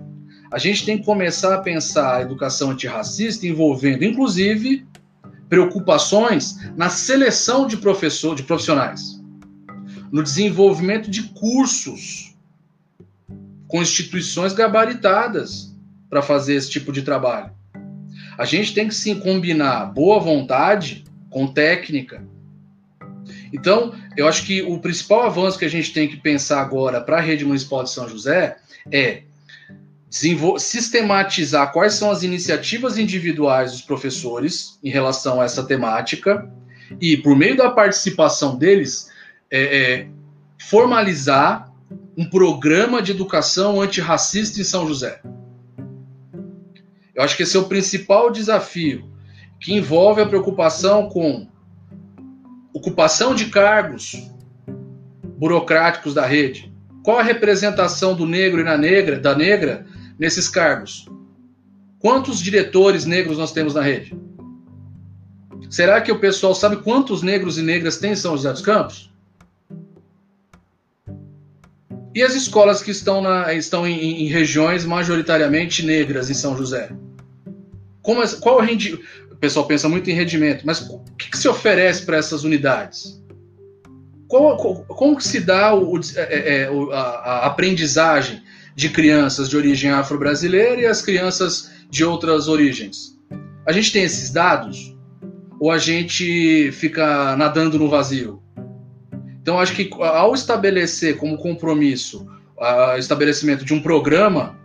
[0.52, 4.88] A gente tem que começar a pensar a educação antirracista envolvendo, inclusive,
[5.50, 9.22] preocupações na seleção de professor, de profissionais,
[10.12, 12.34] no desenvolvimento de cursos
[13.68, 15.76] com instituições gabaritadas
[16.10, 17.52] para fazer esse tipo de trabalho.
[18.38, 22.26] A gente tem que sim combinar boa vontade com técnica.
[23.56, 27.18] Então, eu acho que o principal avanço que a gente tem que pensar agora para
[27.18, 28.58] a rede municipal de São José
[28.92, 29.24] é
[30.58, 36.50] sistematizar quais são as iniciativas individuais dos professores em relação a essa temática
[37.00, 39.10] e, por meio da participação deles,
[39.50, 40.08] é, é,
[40.60, 41.72] formalizar
[42.18, 45.22] um programa de educação antirracista em São José.
[47.14, 49.10] Eu acho que esse é o principal desafio,
[49.62, 51.48] que envolve a preocupação com
[52.76, 54.30] ocupação de cargos
[55.38, 56.74] burocráticos da rede.
[57.02, 59.86] Qual a representação do negro e na negra, da negra
[60.20, 61.08] nesses cargos?
[62.00, 64.14] Quantos diretores negros nós temos na rede?
[65.70, 69.10] Será que o pessoal sabe quantos negros e negras tem em São José dos Campos?
[72.14, 76.92] E as escolas que estão, na, estão em, em regiões majoritariamente negras em São José?
[78.02, 79.04] Como, qual rendimento?
[79.36, 83.22] O pessoal pensa muito em rendimento, mas o que, que se oferece para essas unidades?
[84.28, 88.42] Como que se dá o, é, é, a, a aprendizagem
[88.76, 93.20] de crianças de origem afro-brasileira e as crianças de outras origens?
[93.68, 94.96] A gente tem esses dados?
[95.60, 98.42] Ou a gente fica nadando no vazio?
[99.42, 102.26] Então, acho que ao estabelecer como compromisso
[102.58, 104.58] o estabelecimento de um programa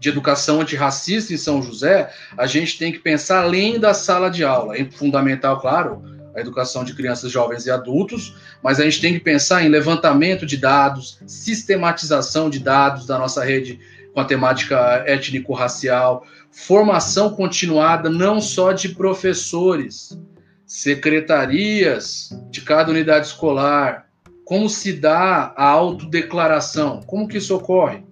[0.00, 4.42] de educação antirracista em São José, a gente tem que pensar além da sala de
[4.42, 4.76] aula.
[4.76, 6.02] É fundamental, claro,
[6.34, 10.46] a educação de crianças, jovens e adultos, mas a gente tem que pensar em levantamento
[10.46, 13.78] de dados, sistematização de dados da nossa rede
[14.14, 20.18] com a temática étnico-racial, formação continuada não só de professores,
[20.66, 24.06] secretarias de cada unidade escolar,
[24.44, 27.02] como se dá a autodeclaração?
[27.02, 28.02] Como que isso ocorre?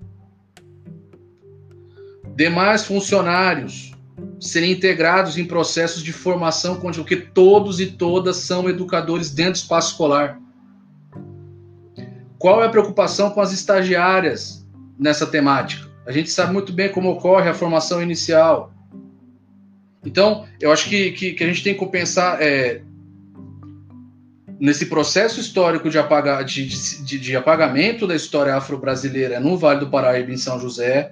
[2.38, 3.90] Demais funcionários
[4.38, 9.56] serem integrados em processos de formação contínua, porque todos e todas são educadores dentro do
[9.56, 10.38] espaço escolar.
[12.38, 14.64] Qual é a preocupação com as estagiárias
[14.96, 15.88] nessa temática?
[16.06, 18.72] A gente sabe muito bem como ocorre a formação inicial.
[20.06, 22.82] Então, eu acho que, que, que a gente tem que pensar é,
[24.60, 29.90] nesse processo histórico de, apaga, de, de, de apagamento da história afro-brasileira no Vale do
[29.90, 31.10] Paraíba, em São José,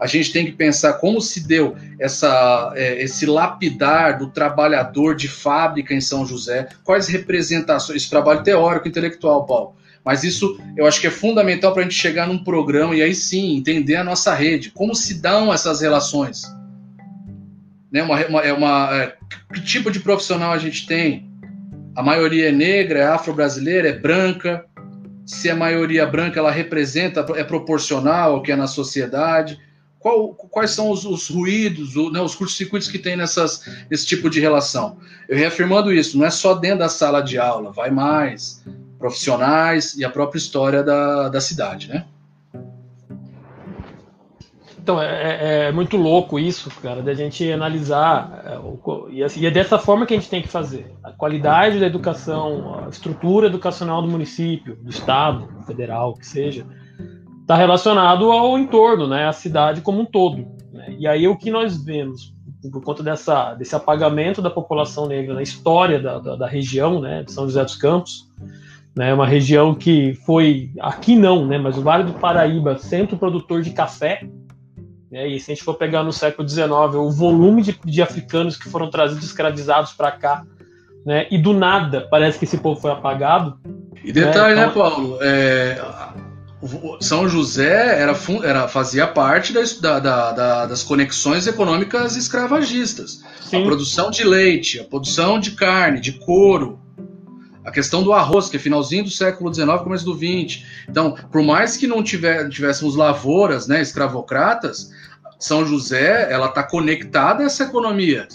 [0.00, 5.28] a gente tem que pensar como se deu essa, é, esse lapidar do trabalhador de
[5.28, 9.76] fábrica em São José, quais representações, esse trabalho teórico, intelectual, Paulo.
[10.04, 13.14] Mas isso eu acho que é fundamental para a gente chegar num programa e aí
[13.14, 16.42] sim entender a nossa rede, como se dão essas relações.
[17.90, 19.14] Né, uma, uma, é uma, é,
[19.52, 21.32] que tipo de profissional a gente tem?
[21.94, 24.64] a maioria é negra, é afro-brasileira, é branca.
[25.24, 29.58] Se a maioria branca, ela representa, é proporcional ao que é na sociedade.
[30.04, 34.28] Qual, quais são os, os ruídos, o, né, os curtos-circuitos que tem nessas, nesse tipo
[34.28, 34.98] de relação?
[35.26, 38.62] Eu reafirmando isso, não é só dentro da sala de aula, vai mais.
[38.98, 42.04] Profissionais e a própria história da, da cidade, né?
[44.78, 48.44] Então, é, é, é, muito louco isso, cara, da gente analisar.
[48.44, 50.94] É, assim, e, é dessa forma que a gente tem que fazer.
[51.02, 56.66] A qualidade da educação, a estrutura educacional do município, do estado, federal, que seja,
[57.44, 60.46] está relacionado ao entorno, né, à cidade como um todo.
[60.72, 60.96] Né?
[60.98, 62.34] E aí o que nós vemos,
[62.72, 67.22] por conta dessa, desse apagamento da população negra na história da, da, da região, né,
[67.22, 68.30] de São José dos Campos,
[68.96, 73.60] né, uma região que foi, aqui não, né, mas o Vale do Paraíba, centro produtor
[73.60, 74.26] de café,
[75.14, 75.28] né?
[75.28, 78.68] E se a gente for pegar no século XIX, o volume de, de africanos que
[78.68, 80.44] foram trazidos escravizados para cá,
[81.06, 81.28] né?
[81.30, 83.56] e do nada parece que esse povo foi apagado.
[84.02, 84.82] E detalhe, né, então...
[84.82, 85.18] né Paulo?
[85.20, 85.80] É,
[87.00, 93.22] São José era, era, fazia parte da, da, da, das conexões econômicas escravagistas.
[93.42, 93.62] Sim.
[93.62, 96.78] A produção de leite, a produção de carne, de couro,
[97.64, 100.64] a questão do arroz, que é finalzinho do século XIX, começo do XX.
[100.88, 104.90] Então, por mais que não tiver, tivéssemos lavouras né, escravocratas,
[105.38, 108.28] São José ela está conectada a essa economia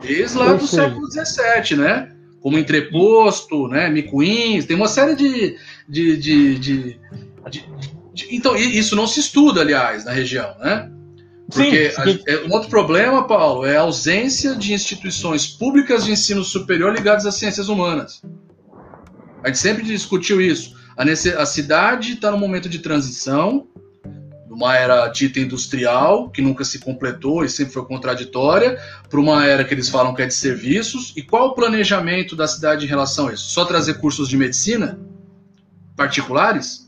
[0.00, 2.12] desde lá do século XVII, né?
[2.40, 5.56] Como entreposto, né, micuins, tem uma série de,
[5.88, 7.00] de, de, de,
[7.48, 7.64] de
[8.30, 10.90] então isso não se estuda, aliás, na região, né?
[11.50, 12.24] Porque sim, sim.
[12.26, 16.94] A, é, um outro problema, Paulo, é a ausência de instituições públicas de ensino superior
[16.94, 18.22] ligadas às ciências humanas.
[19.44, 20.74] A gente sempre discutiu isso.
[20.96, 23.68] A, a cidade está num momento de transição,
[24.50, 29.62] uma era dita industrial, que nunca se completou e sempre foi contraditória, para uma era
[29.62, 31.12] que eles falam que é de serviços.
[31.14, 33.50] E qual o planejamento da cidade em relação a isso?
[33.50, 34.98] Só trazer cursos de medicina
[35.94, 36.85] particulares?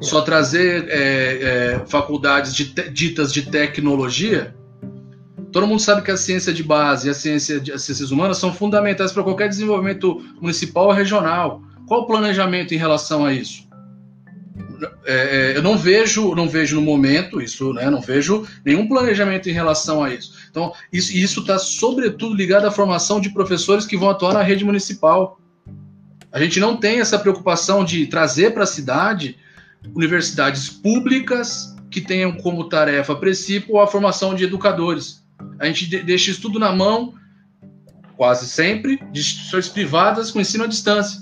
[0.00, 4.54] Só trazer é, é, faculdades de ditas de tecnologia?
[5.50, 8.38] Todo mundo sabe que a ciência de base e a ciência de, as ciências humanas
[8.38, 11.62] são fundamentais para qualquer desenvolvimento municipal ou regional.
[11.86, 13.66] Qual o planejamento em relação a isso?
[15.04, 17.90] É, é, eu não vejo, não vejo no momento isso, né?
[17.90, 20.32] Não vejo nenhum planejamento em relação a isso.
[20.50, 25.40] Então, isso está sobretudo ligado à formação de professores que vão atuar na rede municipal.
[26.30, 29.38] A gente não tem essa preocupação de trazer para a cidade
[29.94, 35.24] universidades públicas que tenham como tarefa princípio a formação de educadores.
[35.58, 37.14] A gente deixa isso tudo na mão,
[38.16, 41.18] quase sempre, de instituições privadas com ensino à distância.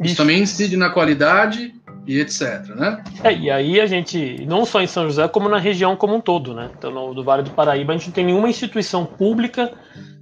[0.00, 1.74] Isso, isso também incide na qualidade
[2.06, 3.04] e etc, né?
[3.22, 6.20] É, e aí a gente, não só em São José, como na região como um
[6.20, 6.70] todo, né?
[6.76, 9.72] Então, no, do Vale do Paraíba, a gente não tem nenhuma instituição pública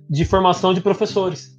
[0.09, 1.57] de formação de professores.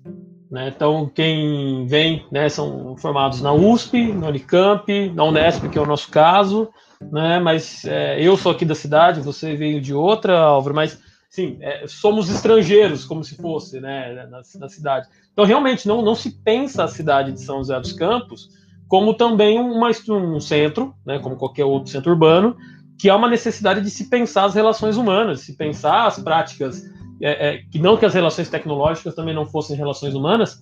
[0.50, 0.72] Né?
[0.74, 5.86] Então, quem vem né, são formados na USP, na Unicamp, na Unesp, que é o
[5.86, 6.70] nosso caso,
[7.02, 7.39] né?
[7.39, 11.86] mas é, eu sou aqui da cidade, você veio de outra, Álvaro, mas sim, é,
[11.88, 15.08] somos estrangeiros, como se fosse né, na, na, cidade.
[15.34, 18.50] Então, realmente, não, não se pensa a cidade de São José dos Campos
[18.88, 22.56] como também uma, um centro, né, como qualquer outro centro urbano,
[22.98, 26.84] que há uma necessidade de se pensar as relações humanas, se pensar as práticas,
[27.22, 30.59] é, é, que não que as relações tecnológicas também não fossem relações humanas,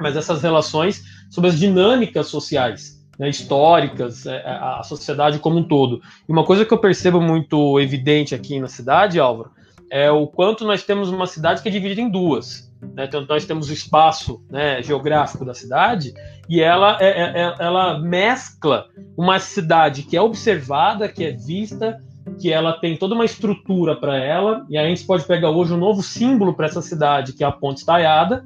[0.00, 5.64] mas essas relações sobre as dinâmicas sociais, né, históricas, é, é a sociedade como um
[5.64, 6.00] todo.
[6.28, 9.50] E uma coisa que eu percebo muito evidente aqui na cidade, Álvaro,
[9.90, 12.72] é o quanto nós temos uma cidade que é dividida em duas.
[12.94, 13.04] Né?
[13.04, 16.12] Então, nós temos o espaço né, geográfico da cidade
[16.48, 18.86] e ela, é, é, é, ela mescla
[19.16, 21.98] uma cidade que é observada, que é vista,
[22.38, 25.72] que ela tem toda uma estrutura para ela, e aí a gente pode pegar hoje
[25.72, 28.44] um novo símbolo para essa cidade, que é a Ponte Estaiada,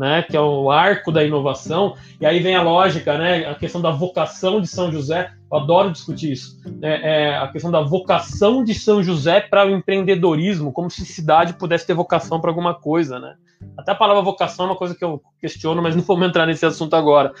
[0.00, 3.82] né, que é o arco da inovação, e aí vem a lógica, né, a questão
[3.82, 8.64] da vocação de São José, eu adoro discutir isso, é, é a questão da vocação
[8.64, 13.18] de São José para o empreendedorismo, como se cidade pudesse ter vocação para alguma coisa,
[13.18, 13.34] né?
[13.76, 16.64] Até a palavra vocação é uma coisa que eu questiono, mas não vamos entrar nesse
[16.64, 17.34] assunto agora.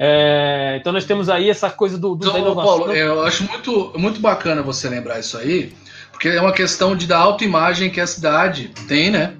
[0.00, 2.78] É, então nós temos aí essa coisa do, do então, inovação.
[2.78, 5.72] Paulo, eu acho muito, muito bacana você lembrar isso aí,
[6.10, 9.34] porque é uma questão de da autoimagem que a cidade tem, né?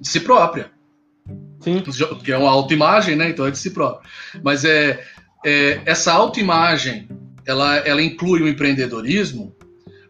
[0.00, 0.72] De si própria.
[1.60, 1.82] Sim.
[2.24, 3.30] Que é uma autoimagem, né?
[3.30, 4.08] Então é de si própria.
[4.42, 5.04] Mas é,
[5.44, 7.08] é essa autoimagem,
[7.46, 9.54] ela, ela inclui o empreendedorismo,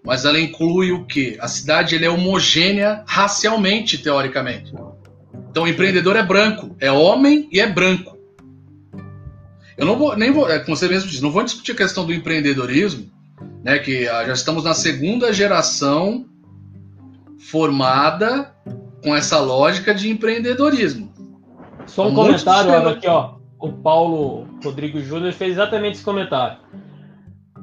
[0.04, 1.36] mas ela inclui o quê?
[1.40, 4.72] A cidade é homogênea racialmente, teoricamente.
[5.50, 8.16] Então, o empreendedor é branco, é homem e é branco.
[9.76, 12.06] Eu não vou, nem vou, é, como você mesmo disse, não vou discutir a questão
[12.06, 13.10] do empreendedorismo,
[13.64, 16.26] né, que ah, já estamos na segunda geração
[17.38, 18.54] formada
[19.02, 21.09] com essa lógica de empreendedorismo.
[21.86, 23.34] Só um, um comentário aqui, ó.
[23.58, 26.58] O Paulo Rodrigo Júnior fez exatamente esse comentário.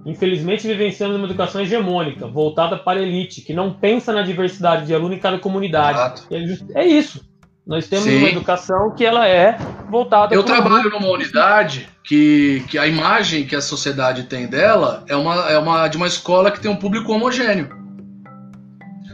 [0.06, 4.94] Infelizmente, vivenciamos uma educação hegemônica, voltada para a elite, que não pensa na diversidade de
[4.94, 6.24] aluno em cada comunidade.
[6.32, 7.28] É, é isso.
[7.68, 8.20] Nós temos Sim.
[8.20, 9.58] uma educação que ela é
[9.90, 10.34] voltada.
[10.34, 15.36] Eu trabalho numa unidade que, que a imagem que a sociedade tem dela é uma,
[15.50, 17.68] é uma de uma escola que tem um público homogêneo.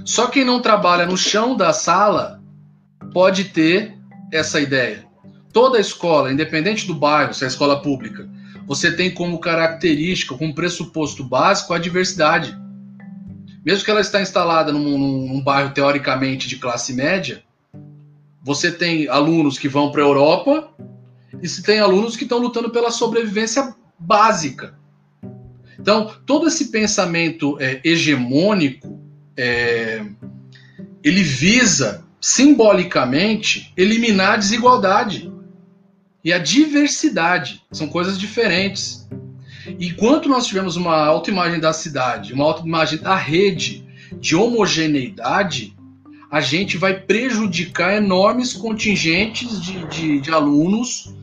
[0.06, 2.40] Só quem não trabalha no chão da sala
[3.12, 3.98] pode ter
[4.34, 5.06] essa ideia.
[5.52, 8.28] Toda escola, independente do bairro, se é escola pública,
[8.66, 12.58] você tem como característica, como pressuposto básico, a diversidade.
[13.64, 17.44] Mesmo que ela está instalada num, num, bairro teoricamente de classe média,
[18.42, 20.70] você tem alunos que vão para a Europa
[21.42, 24.76] e se tem alunos que estão lutando pela sobrevivência básica.
[25.80, 29.00] Então, todo esse pensamento é, hegemônico,
[29.38, 30.06] é,
[31.04, 35.30] ele visa simbolicamente eliminar a desigualdade
[36.24, 37.62] e a diversidade.
[37.70, 39.06] São coisas diferentes.
[39.78, 43.86] Enquanto nós tivemos uma autoimagem da cidade, uma autoimagem da rede
[44.22, 45.76] de homogeneidade,
[46.32, 51.14] a gente vai prejudicar enormes contingentes de, de, de alunos,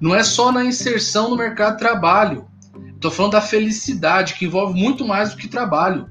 [0.00, 2.48] não é só na inserção no mercado de trabalho.
[2.96, 6.10] Estou falando da felicidade, que envolve muito mais do que trabalho.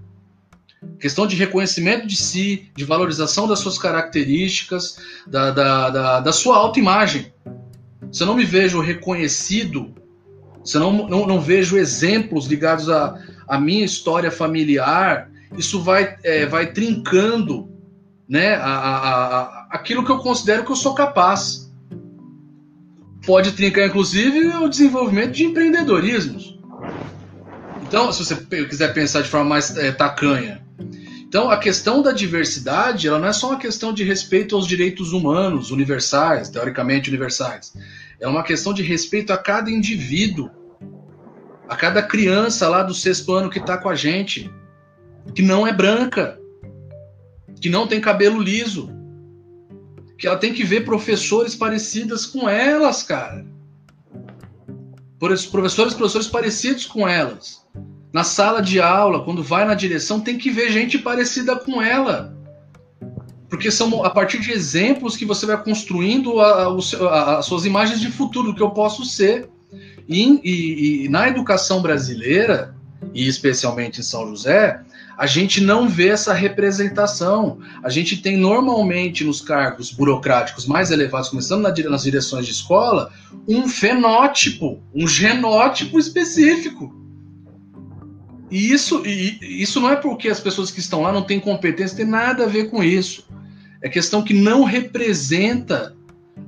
[1.00, 6.58] Questão de reconhecimento de si, de valorização das suas características, da, da, da, da sua
[6.58, 7.34] autoimagem.
[8.12, 9.94] Se eu não me vejo reconhecido,
[10.64, 16.18] se eu não, não, não vejo exemplos ligados à, à minha história familiar isso vai,
[16.24, 17.70] é, vai trincando
[18.28, 21.72] né, a, a, a, aquilo que eu considero que eu sou capaz.
[23.26, 26.58] Pode trincar, inclusive, o desenvolvimento de empreendedorismos.
[27.84, 30.66] Então, se você quiser pensar de forma mais é, tacanha.
[31.28, 35.12] Então, a questão da diversidade, ela não é só uma questão de respeito aos direitos
[35.12, 37.74] humanos universais, teoricamente universais.
[38.18, 40.50] É uma questão de respeito a cada indivíduo,
[41.68, 44.50] a cada criança lá do sexto ano que está com a gente,
[45.36, 46.40] que não é branca,
[47.60, 48.90] que não tem cabelo liso,
[50.18, 53.46] que ela tem que ver professores parecidas com elas, cara.
[55.20, 57.67] Professores professores parecidos com elas.
[58.14, 62.36] Na sala de aula, quando vai na direção, tem que ver gente parecida com ela.
[63.50, 68.48] Porque são a partir de exemplos que você vai construindo as suas imagens de futuro,
[68.48, 69.50] do que eu posso ser.
[70.08, 72.76] E, e, e na educação brasileira,
[73.14, 74.82] e especialmente em São José,
[75.18, 77.60] a gente não vê essa representação.
[77.84, 83.12] A gente tem normalmente nos cargos burocráticos mais elevados, começando nas direções de escola,
[83.48, 86.94] um fenótipo, um genótipo específico.
[88.50, 91.98] E isso, e isso não é porque as pessoas que estão lá não têm competência,
[91.98, 93.28] tem nada a ver com isso.
[93.82, 95.96] É questão que não representa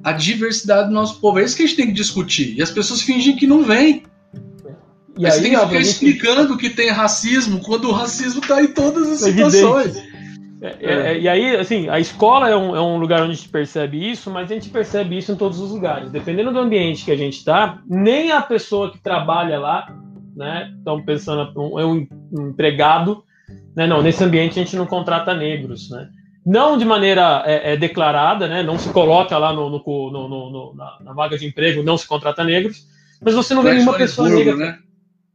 [0.04, 1.40] a diversidade do nosso povo.
[1.40, 2.56] É isso que a gente tem que discutir.
[2.58, 4.04] E as pessoas fingem que não vem.
[5.18, 9.10] E aí, tem que ficar explicando que tem racismo quando o racismo está em todas
[9.10, 9.98] as é situações.
[10.62, 11.20] É, é, é.
[11.20, 14.30] E aí, assim, a escola é um, é um, lugar onde a gente percebe isso,
[14.30, 16.10] mas a gente percebe isso em todos os lugares.
[16.10, 19.94] Dependendo do ambiente que a gente está, nem a pessoa que trabalha lá,
[20.40, 20.74] né?
[20.78, 23.26] Estão pensando, é um, empregado,
[23.76, 23.86] né?
[23.86, 26.10] Não, nesse ambiente a gente não contrata negros, né?
[26.46, 28.64] Não de maneira é, é declarada, né?
[28.64, 32.08] Não se coloca lá no, no, no, no na, na, vaga de emprego, não se
[32.08, 32.88] contrata negros,
[33.22, 34.56] mas você não vê nenhuma pessoa negra.
[34.56, 34.80] Né?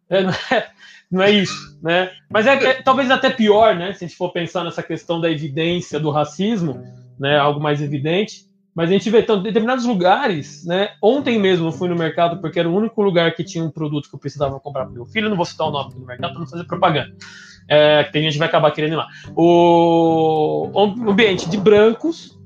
[0.09, 0.67] É, não, é,
[1.13, 2.11] não, é, isso, né?
[2.31, 3.93] Mas é, é, talvez até pior, né?
[3.93, 6.83] Se a gente for pensar nessa questão da evidência do racismo,
[7.21, 7.39] né?
[7.39, 8.47] Algo mais evidente.
[8.75, 10.91] Mas a gente vê então, determinados lugares, né?
[11.01, 14.09] Ontem mesmo eu fui no mercado porque era o único lugar que tinha um produto
[14.09, 15.29] que eu precisava comprar para meu filho.
[15.29, 17.15] Não vou citar o nome do mercado para não fazer propaganda.
[17.69, 19.09] É, que tem gente que vai acabar querendo ir lá.
[19.37, 20.71] O
[21.09, 22.37] ambiente de brancos,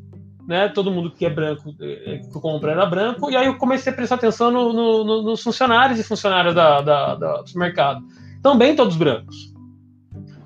[0.47, 0.69] né?
[0.69, 3.97] Todo mundo que é branco, é, que compra era branco, e aí eu comecei a
[3.97, 8.05] prestar atenção no, no, nos funcionários e funcionárias da, da, da, do mercado.
[8.43, 9.55] Também todos brancos.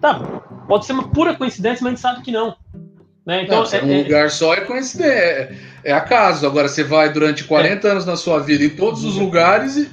[0.01, 0.19] Tá,
[0.67, 2.57] pode ser uma pura coincidência, mas a gente sabe que não.
[3.27, 3.45] Né?
[3.45, 6.47] Então, não, é, um é, lugar só é coincidência, é, é acaso.
[6.47, 7.91] Agora você vai durante 40 é.
[7.91, 9.91] anos na sua vida em todos os lugares e.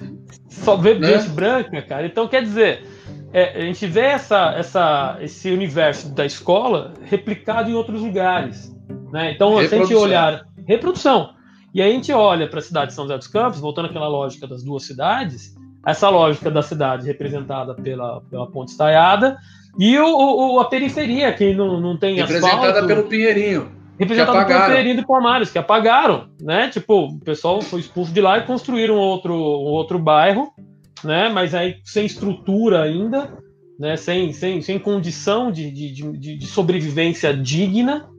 [0.49, 1.19] Só vê né?
[1.19, 2.05] gente branca, cara.
[2.05, 2.83] Então quer dizer,
[3.31, 8.75] é, a gente vê essa, essa, esse universo da escola replicado em outros lugares.
[9.11, 9.31] Né?
[9.31, 10.45] Então, se a gente olhar.
[10.67, 11.33] Reprodução.
[11.73, 14.07] E aí a gente olha para a cidade de São José dos Campos, voltando àquela
[14.07, 15.55] lógica das duas cidades,
[15.85, 19.37] essa lógica da cidade representada pela, pela ponte estaiada
[19.77, 22.87] e o, o, a periferia, que não, não tem representada asfalto.
[22.87, 23.71] pelo Pinheirinho.
[23.99, 26.69] Representada pelo Pinheirinho de Palmares, que apagaram, né?
[26.69, 30.51] Tipo, o pessoal foi expulso de lá e construíram outro, outro bairro,
[31.03, 31.29] né?
[31.29, 33.37] Mas aí sem estrutura ainda,
[33.79, 33.95] né?
[33.95, 38.09] Sem, sem, sem condição de, de, de, de sobrevivência digna,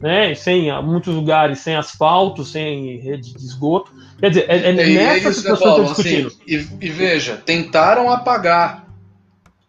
[0.00, 0.34] né?
[0.34, 3.92] Sem muitos lugares sem asfalto, sem rede de esgoto.
[4.18, 6.26] Quer dizer, é, é, é nessa situação que eu discutindo.
[6.28, 8.87] Assim, e, e, veja, tentaram apagar,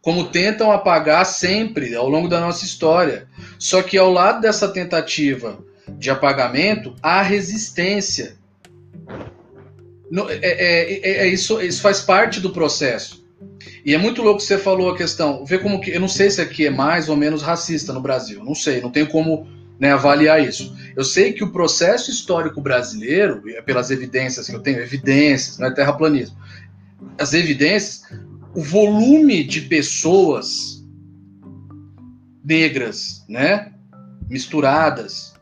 [0.01, 3.27] como tentam apagar sempre ao longo da nossa história.
[3.57, 5.59] Só que ao lado dessa tentativa
[5.97, 8.37] de apagamento, há resistência.
[10.29, 13.25] É, é, é, é, isso, isso faz parte do processo.
[13.85, 15.45] E é muito louco que você falou a questão.
[15.45, 15.91] Vê como que.
[15.91, 18.43] Eu não sei se aqui é mais ou menos racista no Brasil.
[18.43, 19.47] Não sei, não tenho como
[19.79, 20.75] né, avaliar isso.
[20.95, 25.73] Eu sei que o processo histórico brasileiro, pelas evidências que eu tenho, evidências, não é
[25.73, 26.37] terraplanismo,
[27.17, 28.03] as evidências,
[28.53, 30.83] o volume de pessoas
[32.43, 33.71] negras, né,
[34.29, 35.33] misturadas,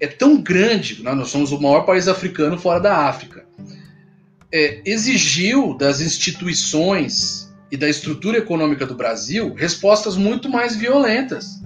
[0.00, 3.46] é tão grande, né, nós somos o maior país africano fora da África,
[4.52, 11.62] é, exigiu das instituições e da estrutura econômica do Brasil respostas muito mais violentas.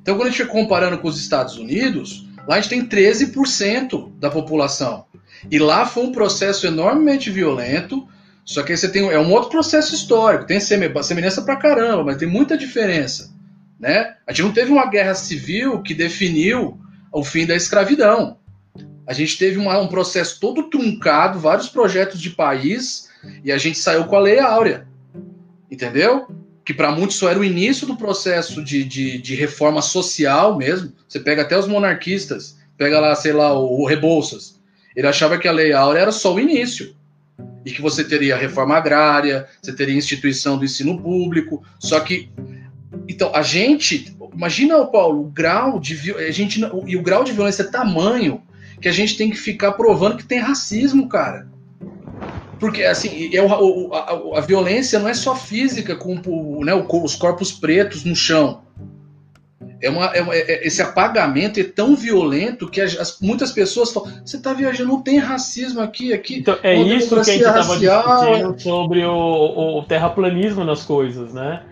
[0.00, 4.12] Então, quando a gente fica comparando com os Estados Unidos, lá a gente tem 13%
[4.20, 5.06] da população.
[5.50, 8.06] E lá foi um processo enormemente violento,
[8.46, 12.16] só que aí você tem é um outro processo histórico, tem semelhança pra caramba, mas
[12.16, 13.34] tem muita diferença,
[13.78, 14.14] né?
[14.24, 16.80] A gente não teve uma guerra civil que definiu
[17.12, 18.38] o fim da escravidão.
[19.04, 23.08] A gente teve uma, um processo todo truncado, vários projetos de país,
[23.42, 24.86] e a gente saiu com a Lei Áurea.
[25.68, 26.28] Entendeu?
[26.64, 30.92] que para muitos só era o início do processo de, de, de, reforma social mesmo.
[31.06, 34.60] Você pega até os monarquistas, pega lá, sei lá, o, o Rebouças.
[34.96, 36.95] Ele achava que a Lei Áurea era só o início.
[37.64, 41.62] E que você teria reforma agrária, você teria instituição do ensino público.
[41.78, 42.30] Só que
[43.08, 47.62] Então, a gente, imagina, Paulo, o grau de a gente e o grau de violência
[47.62, 48.42] é tamanho
[48.80, 51.48] que a gente tem que ficar provando que tem racismo, cara.
[52.58, 56.14] Porque, assim, é o, a, a, violência não é só física com
[56.64, 58.62] né, os corpos pretos no chão.
[59.82, 64.10] É uma, é, é, esse apagamento é tão violento que as, as, muitas pessoas falam:
[64.24, 66.38] você está viajando, não tem racismo aqui, aqui.
[66.38, 71.62] Então, é isso que a gente estava discutindo sobre o, o, terraplanismo nas coisas, né?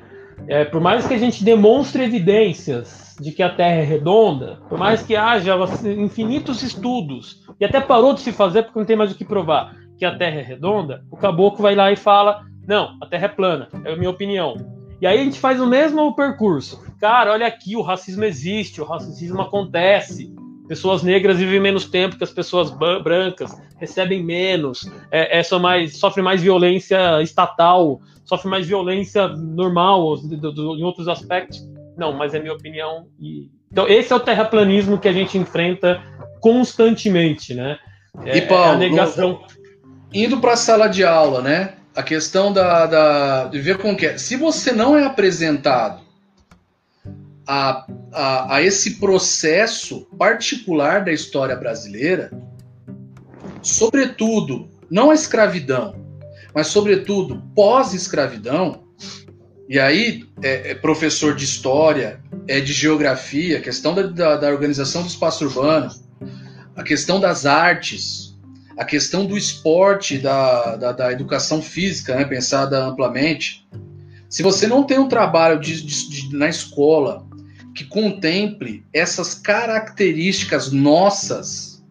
[0.46, 4.76] É, por mais que a gente demonstre evidências de que a Terra é redonda, por
[4.76, 5.54] mais que haja
[5.96, 9.74] infinitos estudos, e até parou de se fazer porque não tem mais o que provar
[9.96, 13.28] que a Terra é redonda, o caboclo vai lá e fala: não, a Terra é
[13.28, 14.73] plana, é a minha opinião.
[15.00, 16.82] E aí a gente faz o mesmo percurso.
[17.00, 20.34] Cara, olha aqui, o racismo existe, o racismo acontece.
[20.66, 22.70] Pessoas negras vivem menos tempo que as pessoas
[23.02, 30.52] brancas, recebem menos, é, é mais, sofrem mais violência estatal, sofrem mais violência normal do,
[30.52, 31.68] do, em outros aspectos.
[31.96, 33.06] Não, mas é minha opinião.
[33.20, 33.50] E...
[33.70, 36.00] Então, esse é o terraplanismo que a gente enfrenta
[36.40, 37.78] constantemente, né?
[38.24, 39.30] É, e Paulo, é a negação.
[39.30, 39.40] No,
[40.12, 41.74] indo para a sala de aula, né?
[41.94, 44.18] A questão da, da, de ver como que é.
[44.18, 46.02] Se você não é apresentado
[47.46, 52.30] a, a, a esse processo particular da história brasileira,
[53.62, 56.04] sobretudo, não a escravidão,
[56.54, 58.84] mas sobretudo pós-escravidão,
[59.68, 65.02] e aí é, é, professor de história, é de geografia, questão da, da, da organização
[65.02, 65.90] do espaço urbano,
[66.76, 68.33] a questão das artes,
[68.76, 73.66] a questão do esporte, da, da, da educação física, né, pensada amplamente.
[74.28, 77.26] Se você não tem um trabalho de, de, de, na escola
[77.74, 81.84] que contemple essas características nossas,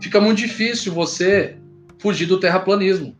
[0.00, 1.56] fica muito difícil você
[1.98, 3.16] fugir do terraplanismo.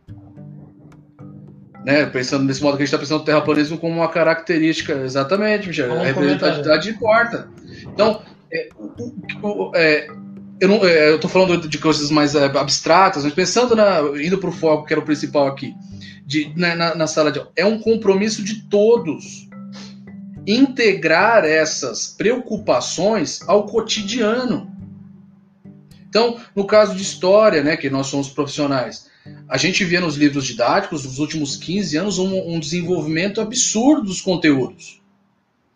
[1.83, 5.67] Né, pensando nesse modo que a gente está pensando no terraplanismo como uma característica, exatamente,
[5.67, 7.47] Michel, a representatividade importa.
[7.83, 8.69] Então, é,
[9.43, 10.07] o, é,
[10.59, 13.99] eu, não, é, eu tô falando de coisas mais é, abstratas, mas pensando na.
[14.21, 15.75] indo para o foco, que era o principal aqui,
[16.25, 19.49] de, na, na, na sala de aula, é um compromisso de todos
[20.47, 24.71] integrar essas preocupações ao cotidiano.
[26.07, 29.07] Então, no caso de história, né, que nós somos profissionais,
[29.49, 34.21] a gente vê nos livros didáticos, nos últimos 15 anos, um, um desenvolvimento absurdo dos
[34.21, 35.01] conteúdos.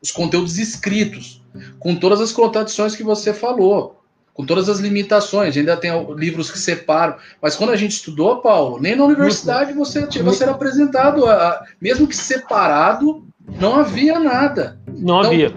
[0.01, 1.43] Os conteúdos escritos,
[1.79, 3.98] com todas as contradições que você falou
[4.39, 7.17] com todas as limitações, ainda tem livros que separam.
[7.41, 12.07] Mas quando a gente estudou, Paulo, nem na universidade você, você era apresentado, a, mesmo
[12.07, 13.27] que separado,
[13.59, 14.79] não havia nada.
[14.87, 15.55] Não então, havia.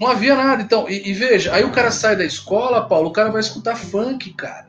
[0.00, 0.62] Não havia nada.
[0.62, 3.76] Então, e, e, veja, aí o cara sai da escola, Paulo, o cara vai escutar
[3.76, 4.66] funk, cara.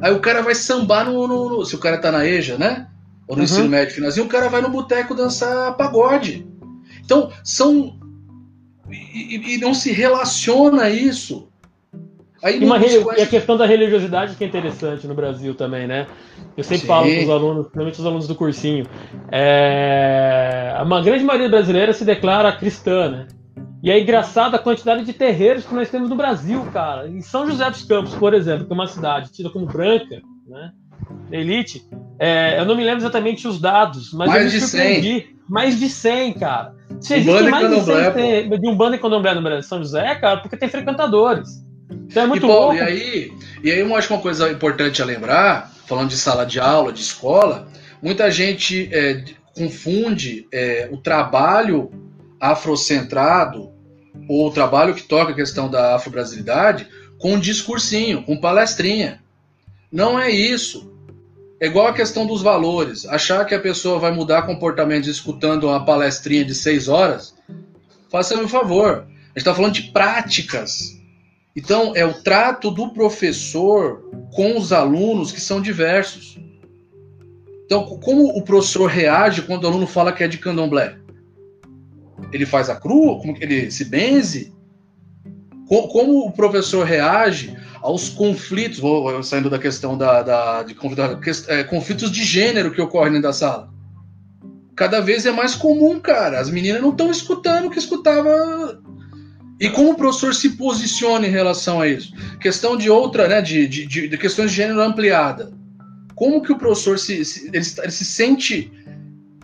[0.00, 1.26] Aí o cara vai sambar no.
[1.26, 2.86] no, no se o cara tá na EJA, né?
[3.26, 3.44] Ou no uhum.
[3.44, 6.46] ensino médio finalzinho, o cara vai no boteco dançar pagode.
[7.04, 7.98] Então, são.
[8.88, 11.47] E, e não se relaciona isso
[12.42, 16.06] Aí e, uma, e, a questão da religiosidade que é interessante no Brasil também, né?
[16.56, 16.86] Eu sempre Sim.
[16.86, 18.86] falo com os alunos, principalmente os alunos do cursinho.
[19.30, 20.74] É...
[20.82, 23.26] Uma grande maioria brasileira se declara cristã, né?
[23.82, 27.08] E é engraçado a quantidade de terreiros que nós temos no Brasil, cara.
[27.08, 30.72] Em São José dos Campos, por exemplo, que é uma cidade tida como branca, né?
[31.32, 31.88] Elite.
[32.20, 32.60] É...
[32.60, 35.20] eu não me lembro exatamente os dados, mas mais eu me surpreendi.
[35.20, 35.38] 100.
[35.48, 36.74] Mais de 100, cara.
[37.00, 40.56] Se existe mais de 100 de um bando em candomblé no São José, cara, porque
[40.56, 41.67] tem frequentadores.
[42.08, 42.76] Isso é muito e, Paulo, louco.
[42.76, 43.32] E aí,
[43.62, 46.92] e aí eu acho que uma coisa importante a lembrar, falando de sala de aula,
[46.92, 47.68] de escola,
[48.02, 49.24] muita gente é,
[49.54, 51.90] confunde é, o trabalho
[52.40, 53.72] afrocentrado
[54.28, 56.86] ou o trabalho que toca a questão da afro-brasilidade
[57.18, 59.20] com um discursinho, com palestrinha.
[59.90, 60.92] Não é isso.
[61.60, 63.06] É igual a questão dos valores.
[63.06, 67.34] Achar que a pessoa vai mudar comportamento escutando uma palestrinha de seis horas,
[68.10, 69.06] faça-me um favor.
[69.08, 70.97] A gente está falando de práticas
[71.58, 76.38] então, é o trato do professor com os alunos que são diversos.
[77.64, 80.96] Então, como o professor reage quando o aluno fala que é de candomblé?
[82.32, 83.18] Ele faz a crua?
[83.18, 84.54] Como ele se benze?
[85.66, 91.64] Como o professor reage aos conflitos, vou saindo da questão da, da de, da, é,
[91.64, 93.68] conflitos de gênero que ocorrem dentro da sala?
[94.76, 96.38] Cada vez é mais comum, cara.
[96.38, 98.80] As meninas não estão escutando o que escutava
[99.60, 102.12] e como o professor se posiciona em relação a isso?
[102.40, 105.52] Questão de outra, né, de, de, de questões de gênero ampliada.
[106.14, 108.72] Como que o professor se, se ele, ele, se sente.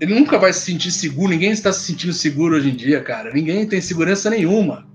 [0.01, 3.33] Ele nunca vai se sentir seguro, ninguém está se sentindo seguro hoje em dia, cara.
[3.33, 4.87] Ninguém tem segurança nenhuma.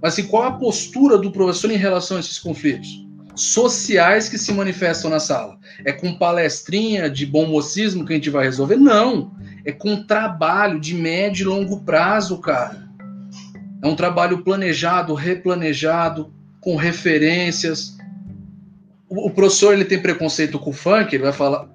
[0.00, 3.04] Mas assim, qual a postura do professor em relação a esses conflitos?
[3.34, 5.58] Sociais que se manifestam na sala.
[5.84, 8.76] É com palestrinha de bom mocismo que a gente vai resolver?
[8.76, 9.34] Não.
[9.64, 12.85] é com trabalho de médio e longo prazo, cara.
[13.82, 17.96] É um trabalho planejado, replanejado, com referências.
[19.08, 21.68] O, professor ele tem preconceito com o funk, ele vai falar.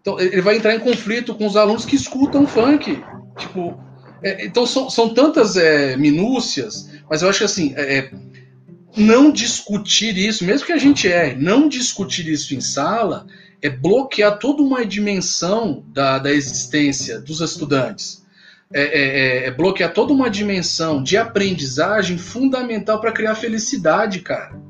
[0.00, 3.02] Então, ele vai entrar em conflito com os alunos que escutam funk.
[3.36, 3.78] Tipo,
[4.22, 8.10] é, então são, são tantas é, minúcias, mas eu acho que assim, é, é
[8.96, 13.26] não discutir isso, mesmo que a gente erre, não discutir isso em sala
[13.62, 18.19] é bloquear toda uma dimensão da, da existência dos estudantes.
[18.72, 24.60] É, é, é, é bloquear toda uma dimensão de aprendizagem fundamental para criar felicidade, cara.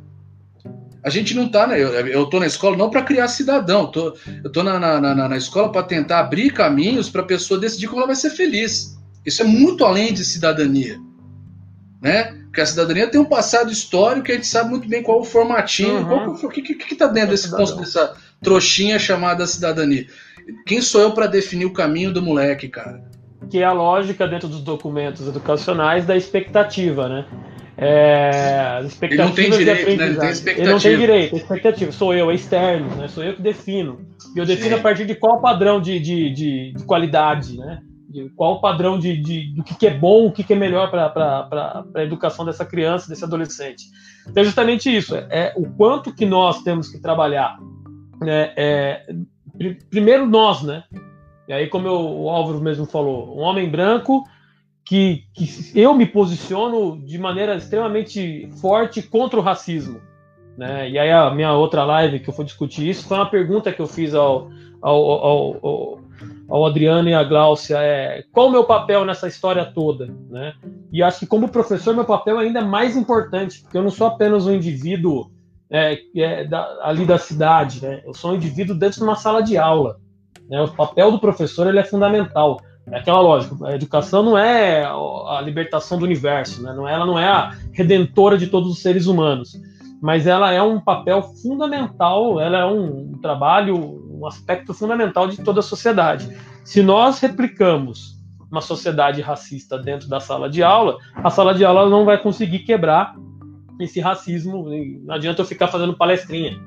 [1.03, 1.83] A gente não tá, né?
[1.83, 5.29] Eu, eu tô na escola não para criar cidadão, tô, eu tô na, na, na,
[5.29, 8.99] na escola para tentar abrir caminhos para a pessoa decidir como ela vai ser feliz.
[9.25, 10.99] Isso é muito além de cidadania,
[12.03, 12.37] né?
[12.45, 15.21] Porque a cidadania tem um passado histórico que a gente sabe muito bem qual é
[15.21, 16.33] o formatinho, uhum.
[16.33, 20.07] o que, que, que, tá dentro desse, dessa trouxinha chamada cidadania.
[20.67, 23.10] Quem sou eu para definir o caminho do moleque, cara?
[23.49, 27.25] Que é a lógica dentro dos documentos educacionais da expectativa, né?
[27.83, 30.07] É, ele não tem direito, né?
[30.07, 30.61] Ele tem expectativa.
[30.61, 31.93] Ele não tem direito, expectativa.
[31.93, 33.09] Sou eu, é externo, né?
[33.09, 34.01] Sou eu que defino.
[34.37, 34.81] E eu defino Sim.
[34.81, 37.81] a partir de qual padrão de, de, de, de qualidade, né?
[38.11, 40.57] de qual o padrão de, de, do que, que é bom, o que, que é
[40.57, 43.85] melhor para a educação dessa criança, desse adolescente.
[44.29, 47.57] Então, é justamente isso, é, é o quanto que nós temos que trabalhar.
[48.21, 49.07] Né, é,
[49.89, 50.83] primeiro nós, né?
[51.51, 54.25] E aí, como eu, o Álvaro mesmo falou, um homem branco
[54.85, 60.01] que, que eu me posiciono de maneira extremamente forte contra o racismo.
[60.57, 60.89] Né?
[60.91, 63.83] E aí a minha outra live que eu fui discutir isso foi uma pergunta que
[63.83, 64.49] eu fiz ao,
[64.81, 66.01] ao, ao, ao
[66.49, 70.53] ao Adriano e à Gláucia é qual o meu papel nessa história toda, né?
[70.93, 74.09] E acho que como professor meu papel ainda é mais importante, porque eu não sou
[74.09, 75.31] apenas um indivíduo
[75.71, 78.03] é, é, da, ali da cidade, né?
[78.05, 80.01] Eu sou um indivíduo dentro de uma sala de aula.
[80.49, 80.61] Né?
[80.61, 82.61] O papel do professor ele é fundamental.
[82.91, 83.55] É aquela lógica.
[83.67, 86.73] A educação não é a libertação do universo, né?
[86.75, 89.61] Não é, ela não é a redentora de todos os seres humanos,
[90.03, 92.41] mas ela é um papel fundamental.
[92.41, 96.37] Ela é um, trabalho um aspecto fundamental de toda a sociedade.
[96.65, 98.19] Se nós replicamos
[98.51, 102.61] uma sociedade racista dentro da sala de aula, a sala de aula não vai conseguir
[102.61, 103.15] quebrar
[103.79, 104.69] esse racismo.
[105.05, 106.61] Não adianta eu ficar fazendo palestrinha.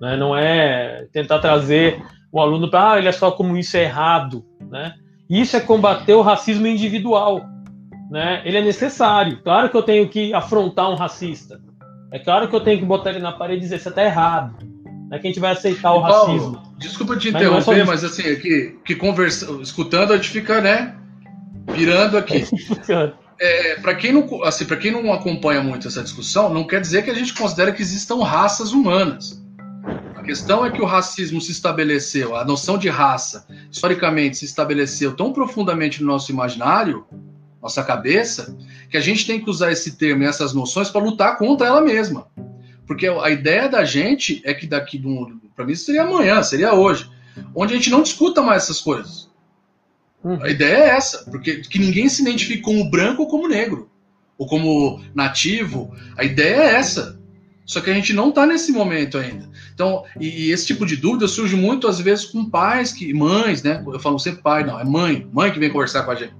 [0.00, 0.16] Né?
[0.16, 2.00] Não é tentar trazer
[2.34, 4.44] o aluno para, ah, olha só como isso é errado.
[4.68, 4.92] Né?
[5.30, 7.42] Isso é combater o racismo individual.
[8.10, 8.42] Né?
[8.44, 9.40] Ele é necessário.
[9.40, 11.60] Claro que eu tenho que afrontar um racista.
[12.10, 14.66] É claro que eu tenho que botar ele na parede e dizer: você está errado.
[15.08, 16.62] Não é que a gente vai aceitar o Paulo, racismo.
[16.76, 20.96] Desculpa te interromper, mas, mas assim, que, que conversa, escutando a gente fica, né,
[21.72, 22.44] pirando aqui.
[23.38, 27.04] é, para quem não assim, para quem não acompanha muito essa discussão, não quer dizer
[27.04, 29.43] que a gente considera que existam raças humanas.
[30.24, 35.14] A questão é que o racismo se estabeleceu, a noção de raça, historicamente se estabeleceu
[35.14, 37.04] tão profundamente no nosso imaginário,
[37.60, 38.56] nossa cabeça,
[38.88, 41.82] que a gente tem que usar esse termo e essas noções para lutar contra ela
[41.82, 42.26] mesma.
[42.86, 46.72] Porque a ideia da gente é que daqui do mundo, para mim seria amanhã, seria
[46.72, 47.06] hoje,
[47.54, 49.30] onde a gente não discuta mais essas coisas.
[50.24, 50.42] Uhum.
[50.42, 53.90] A ideia é essa, porque que ninguém se identifique como branco ou como negro,
[54.38, 55.94] ou como nativo.
[56.16, 57.22] A ideia é essa.
[57.66, 59.48] Só que a gente não está nesse momento ainda.
[59.72, 63.62] Então, e, e, esse tipo de dúvida surge muito às vezes com pais, que mães,
[63.62, 63.82] né?
[63.86, 66.34] Eu falo sempre pai, não, é mãe, mãe que vem conversar com a gente.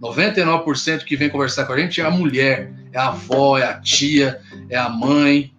[0.00, 3.74] 99% que vem conversar com a gente é a mulher, é a avó, é a
[3.74, 5.52] tia, é a mãe,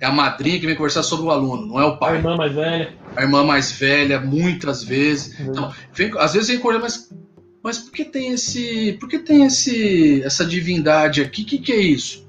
[0.00, 2.14] é a madrinha que vem conversar sobre o aluno, não é o pai.
[2.14, 2.94] A irmã mais velha.
[3.16, 5.38] A irmã mais velha, muitas vezes.
[5.40, 5.46] Uhum.
[5.50, 7.14] Então, vem, às vezes vem conversar, mas,
[7.62, 8.96] mas por que tem esse.
[9.00, 11.42] Por que tem esse, essa divindade aqui?
[11.42, 12.27] O que, que é isso?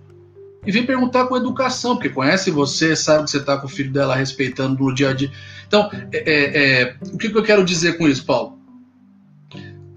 [0.65, 3.91] E vem perguntar com educação, porque conhece você, sabe que você está com o filho
[3.91, 5.31] dela respeitando no dia a dia.
[5.67, 8.59] Então, é, é, é, o que, que eu quero dizer com isso, Paulo?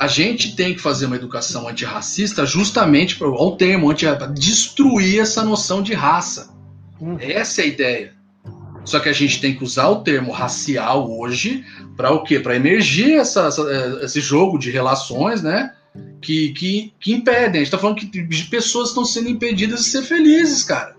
[0.03, 5.21] a gente tem que fazer uma educação antirracista justamente para o termo anti para destruir
[5.21, 6.53] essa noção de raça.
[7.01, 7.17] Hum.
[7.21, 8.15] Essa é a ideia.
[8.85, 11.65] Só que a gente tem que usar o termo racial hoje
[11.97, 12.41] para o quê?
[12.41, 15.73] Para emergir essa, essa, é, esse jogo de relações, né?
[16.21, 17.61] Que, que, que impedem.
[17.61, 20.97] A gente está falando que pessoas estão sendo impedidas de ser felizes, cara.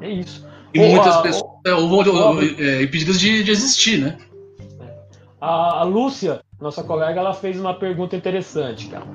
[0.00, 0.46] É isso.
[0.72, 4.18] E muitas a, pessoas ou, é, impedidas de, de existir, né?
[5.40, 9.06] A, a Lúcia nossa colega, ela fez uma pergunta interessante, cara.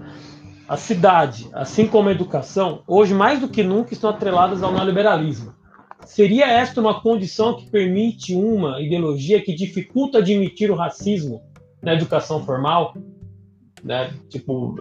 [0.67, 5.53] A cidade, assim como a educação, hoje mais do que nunca estão atreladas ao neoliberalismo.
[6.05, 11.43] Seria esta uma condição que permite uma ideologia que dificulta admitir o racismo
[11.83, 12.95] na educação formal?
[13.85, 14.09] Né?
[14.29, 14.75] Tipo,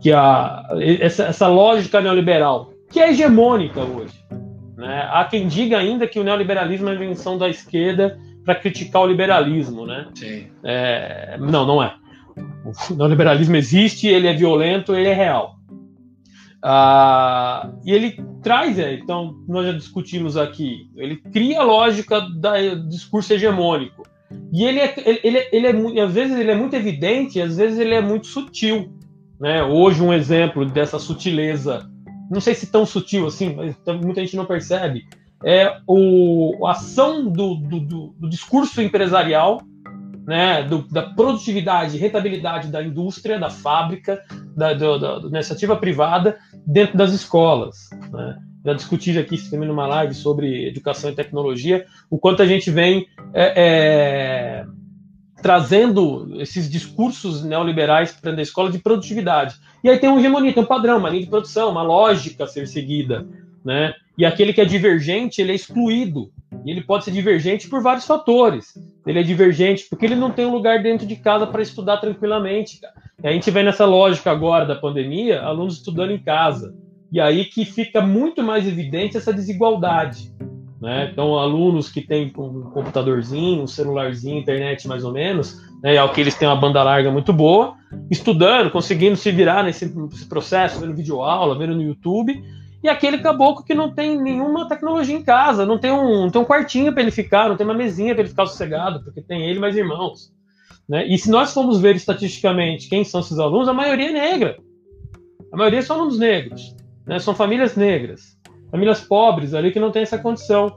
[0.00, 0.64] que a,
[1.00, 4.14] essa, essa lógica neoliberal, que é hegemônica hoje.
[4.76, 5.08] Né?
[5.10, 9.06] Há quem diga ainda que o neoliberalismo é a invenção da esquerda para criticar o
[9.06, 10.08] liberalismo, né?
[10.14, 10.46] Sim.
[10.64, 11.94] É, não, não é.
[12.90, 15.56] o neoliberalismo existe, ele é violento, ele é real.
[16.64, 22.88] Ah, e ele traz, é, então, nós já discutimos aqui, ele cria a lógica do
[22.88, 24.04] discurso hegemônico.
[24.52, 25.66] E ele é, ele, ele,
[25.98, 28.92] é, às vezes ele é muito evidente, às vezes ele é muito sutil.
[29.40, 29.62] Né?
[29.62, 31.88] Hoje, um exemplo dessa sutileza,
[32.30, 35.04] não sei se tão sutil assim, mas muita gente não percebe,
[35.44, 39.60] é o, a ação do, do, do, do discurso empresarial
[40.26, 44.22] né, do, da produtividade, rentabilidade da indústria, da fábrica,
[44.56, 47.90] da, da, da iniciativa privada dentro das escolas.
[48.12, 48.38] Né?
[48.64, 53.06] Já discuti aqui também numa live sobre educação e tecnologia, o quanto a gente vem
[53.34, 54.66] é, é,
[55.42, 59.56] trazendo esses discursos neoliberais para a escola de produtividade.
[59.82, 62.46] E aí tem um hegemonia, tem um padrão, uma linha de produção, uma lógica a
[62.46, 63.26] ser seguida.
[63.64, 63.92] Né?
[64.16, 66.30] E aquele que é divergente, ele é excluído.
[66.64, 68.74] E ele pode ser divergente por vários fatores.
[69.04, 72.78] Ele é divergente porque ele não tem um lugar dentro de casa para estudar tranquilamente.
[73.22, 76.74] E a gente vê nessa lógica agora da pandemia, alunos estudando em casa.
[77.12, 80.32] E aí que fica muito mais evidente essa desigualdade.
[80.80, 81.10] Né?
[81.12, 86.10] Então, alunos que têm um computadorzinho, um celularzinho, internet mais ou menos, né, é o
[86.10, 87.74] que eles têm uma banda larga muito boa,
[88.10, 89.88] estudando, conseguindo se virar nesse
[90.28, 92.42] processo, vendo videoaula, vendo no YouTube,
[92.82, 96.40] e aquele caboclo que não tem nenhuma tecnologia em casa, não tem um, não tem
[96.40, 99.48] um quartinho para ele ficar, não tem uma mesinha para ele ficar sossegado, porque tem
[99.48, 100.32] ele mais irmãos.
[100.88, 101.06] Né?
[101.06, 104.56] E se nós formos ver estatisticamente quem são esses alunos, a maioria é negra.
[105.52, 106.74] A maioria são alunos negros.
[107.06, 107.18] Né?
[107.18, 108.38] São famílias negras.
[108.70, 110.76] Famílias pobres ali que não tem essa condição.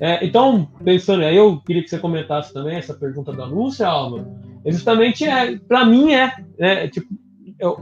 [0.00, 4.26] É, então, pensando, aí eu queria que você comentasse também essa pergunta da Lúcia, Alva.
[4.64, 7.08] É justamente, é, para mim, é, é tipo,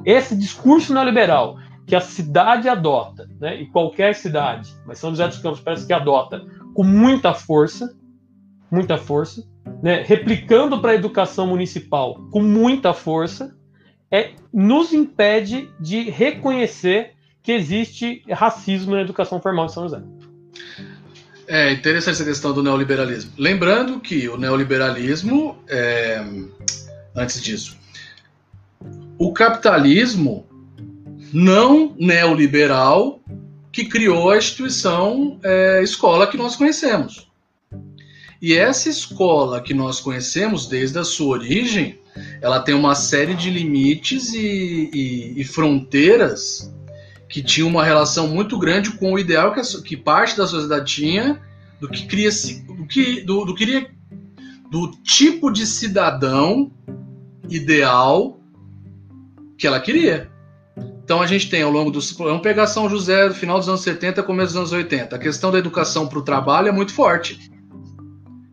[0.05, 5.39] esse discurso neoliberal que a cidade adota, né, e qualquer cidade, mas São José dos
[5.39, 7.95] Campos parece que adota com muita força,
[8.71, 9.47] muita força,
[9.83, 13.55] né, replicando para a educação municipal com muita força,
[14.11, 17.14] é, nos impede de reconhecer
[17.45, 20.03] que existe racismo na educação formal em São José.
[21.47, 23.33] É interessante essa questão do neoliberalismo.
[23.37, 26.25] Lembrando que o neoliberalismo, é,
[27.15, 27.77] antes disso,
[29.19, 30.47] o capitalismo
[31.35, 33.21] não neoliberal
[33.71, 37.29] que criou a instituição é, escola que nós conhecemos.
[38.41, 41.99] E essa escola que nós conhecemos desde a sua origem,
[42.41, 46.74] ela tem uma série de limites e, e, e fronteiras
[47.35, 50.85] que tinham uma relação muito grande com o ideal que, a, que parte da sociedade
[50.85, 51.43] tinha
[51.81, 52.31] do que cria
[52.65, 53.91] do que do, do, queria,
[54.71, 56.71] do tipo de cidadão
[57.51, 58.39] ideal
[59.59, 60.31] que ela queria.
[61.03, 62.13] Então a gente tem ao longo dos.
[62.13, 65.17] Vamos pegar São José do final dos anos 70, começo dos anos 80.
[65.17, 67.51] A questão da educação para o trabalho é muito forte.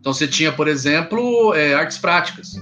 [0.00, 2.60] Então você tinha, por exemplo, é, artes práticas.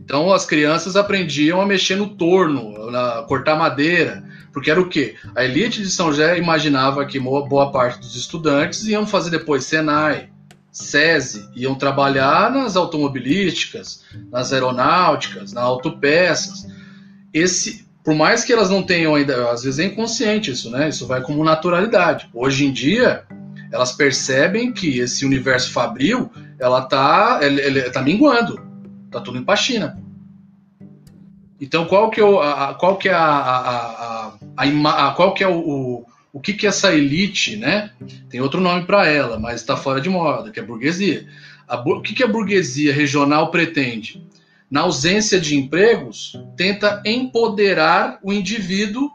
[0.00, 4.24] Então as crianças aprendiam a mexer no torno, a cortar madeira,
[4.54, 5.16] porque era o quê?
[5.34, 10.28] A elite de São José imaginava que boa parte dos estudantes iam fazer depois Senai,
[10.70, 16.68] SESI, iam trabalhar nas automobilísticas, nas aeronáuticas, nas autopeças.
[17.32, 20.88] Esse, por mais que elas não tenham ainda, às vezes é inconsciente isso, né?
[20.88, 22.30] Isso vai como naturalidade.
[22.32, 23.24] Hoje em dia,
[23.72, 26.30] elas percebem que esse universo fabril,
[26.60, 28.64] ela tá, ele, ele tá minguando,
[29.10, 30.00] tá tudo em pachina.
[31.60, 35.42] Então, qual que é o, a, qual que é a, a, a, a qual que
[35.42, 37.90] é o, o, o que que essa elite, né?
[38.28, 41.26] Tem outro nome para ela, mas está fora de moda, que é burguesia.
[41.66, 44.22] A, o que que a burguesia regional pretende?
[44.74, 49.08] na ausência de empregos, tenta empoderar o indivíduo,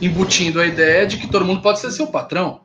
[0.00, 2.60] embutindo a ideia de que todo mundo pode ser seu patrão.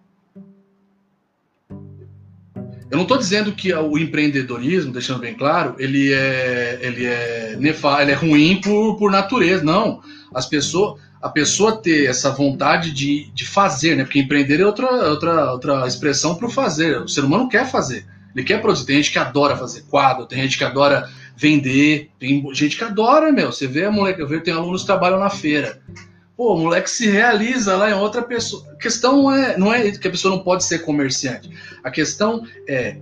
[2.92, 8.02] Eu não estou dizendo que o empreendedorismo, deixando bem claro, ele é, ele é, nefa,
[8.04, 9.64] ele é ruim por, por natureza.
[9.64, 10.02] Não.
[10.32, 14.04] As pessoas, a pessoa ter essa vontade de, de fazer, né?
[14.04, 17.02] Porque empreender é outra, outra, outra expressão para o fazer.
[17.02, 18.06] O ser humano quer fazer.
[18.36, 18.86] Ele quer produzir.
[18.86, 22.12] Tem gente que adora fazer quadro, tem gente que adora vender.
[22.20, 23.52] Tem gente que adora, meu.
[23.52, 25.82] Você vê moleque, eu vejo, tem alunos que trabalham na feira.
[26.38, 28.64] Pô, o moleque se realiza lá em outra pessoa.
[28.74, 31.50] A questão é, não é que a pessoa não pode ser comerciante.
[31.84, 32.98] A questão é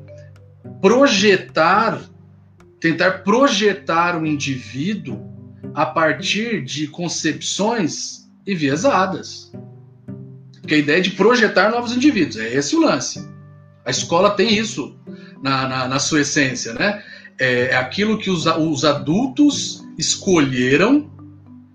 [0.80, 2.00] projetar,
[2.80, 5.33] tentar projetar o indivíduo
[5.74, 9.52] a partir de concepções enviesadas.
[10.62, 13.28] Porque a ideia é de projetar novos indivíduos, é esse o lance.
[13.86, 14.98] A escola tem isso
[15.42, 17.04] na, na, na sua essência, né?
[17.40, 21.12] é, é aquilo que os, os adultos escolheram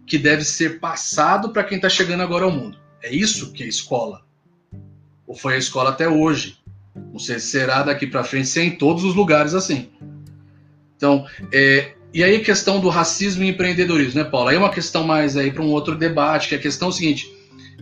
[0.07, 2.78] que deve ser passado para quem está chegando agora ao mundo.
[3.03, 4.22] É isso que é escola.
[5.26, 6.59] Ou foi a escola até hoje.
[6.95, 9.91] Não sei se será daqui para frente, se é em todos os lugares assim.
[10.97, 14.49] Então, é, e aí a questão do racismo e empreendedorismo, né, Paulo?
[14.49, 16.93] Aí é uma questão mais aí para um outro debate, que é a questão é
[16.93, 17.31] seguinte: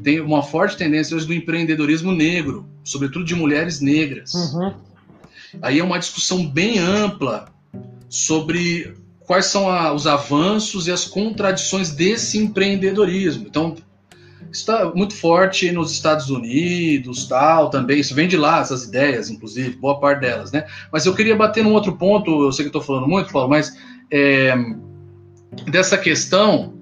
[0.03, 4.35] tem uma forte tendência hoje do empreendedorismo negro, sobretudo de mulheres negras.
[4.35, 4.75] Uhum.
[5.63, 7.47] Aí é uma discussão bem ampla
[8.09, 13.47] sobre quais são a, os avanços e as contradições desse empreendedorismo.
[13.47, 13.77] Então,
[14.51, 18.01] está muito forte nos Estados Unidos, tal, também.
[18.01, 20.67] Isso vem de lá, essas ideias, inclusive, boa parte delas, né?
[20.93, 23.77] Mas eu queria bater num outro ponto, eu sei que estou falando muito, Paulo, mas
[24.11, 24.55] é,
[25.71, 26.75] dessa questão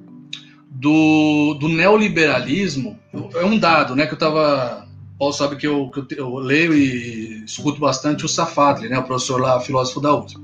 [0.70, 2.98] do, do, neoliberalismo,
[3.34, 4.84] é um dado, né, que eu estava...
[5.16, 9.04] Paulo sabe que, eu, que eu, eu, leio e escuto bastante o Safatli, né, o
[9.04, 10.42] professor lá, filósofo da USP.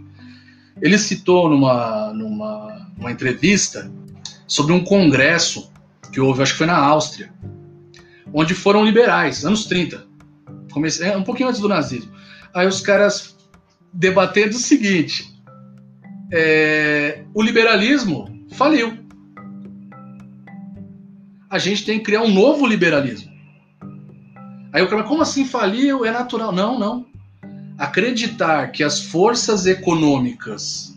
[0.81, 3.91] Ele citou numa, numa, entrevista
[4.47, 5.73] sobre um congresso
[6.13, 7.33] que houve, acho que foi na Áustria,
[8.33, 10.07] onde foram liberais, anos 30,
[10.73, 12.13] comecei, é, um pouquinho antes do nazismo.
[12.55, 13.37] Aí os caras
[13.93, 15.30] debatendo o seguinte:
[16.31, 18.99] é, o liberalismo faliu.
[21.49, 23.31] A gente tem que criar um novo liberalismo.
[24.73, 26.05] Aí o cara, como assim faliu?
[26.05, 26.53] É natural.
[26.53, 27.07] Não, não.
[27.77, 30.97] Acreditar que as forças econômicas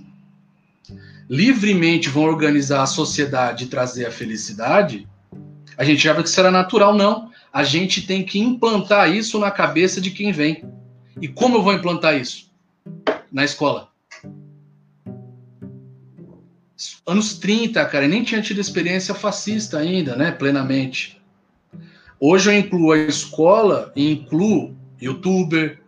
[1.29, 5.07] livremente vão organizar a sociedade e trazer a felicidade,
[5.77, 7.31] a gente já vê que será natural, não.
[7.51, 10.63] A gente tem que implantar isso na cabeça de quem vem.
[11.19, 12.51] E como eu vou implantar isso?
[13.31, 13.92] Na escola.
[17.05, 21.21] Anos 30, cara, eu nem tinha tido experiência fascista ainda, né, plenamente.
[22.19, 25.81] Hoje eu incluo a escola e incluo youtuber.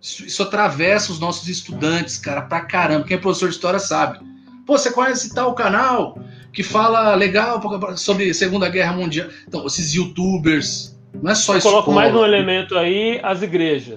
[0.00, 3.06] Isso, isso atravessa os nossos estudantes, cara, pra caramba.
[3.06, 4.34] Quem é professor de história sabe
[4.66, 6.18] Pô, você conhece tal canal
[6.52, 7.60] que fala legal
[7.96, 9.28] sobre Segunda Guerra Mundial?
[9.46, 11.68] Então, esses youtubers, não é só isso.
[11.68, 13.96] Coloco mais um elemento aí, as igrejas.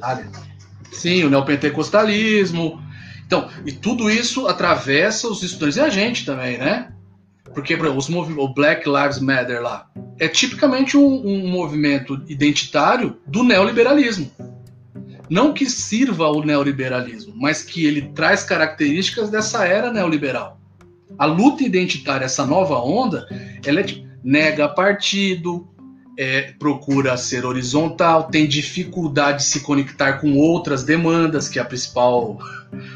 [0.92, 2.82] Sim, o neopentecostalismo.
[3.28, 6.94] Então, e tudo isso atravessa os estudantes e a gente também, né?
[7.54, 14.32] Porque os o Black Lives Matter lá é tipicamente um, um movimento identitário do neoliberalismo.
[15.30, 20.58] Não que sirva ao neoliberalismo, mas que ele traz características dessa era neoliberal.
[21.20, 23.28] A luta identitária, essa nova onda,
[23.66, 25.68] ela é de, nega partido,
[26.18, 31.66] é, procura ser horizontal, tem dificuldade de se conectar com outras demandas, que é a
[31.66, 32.40] principal,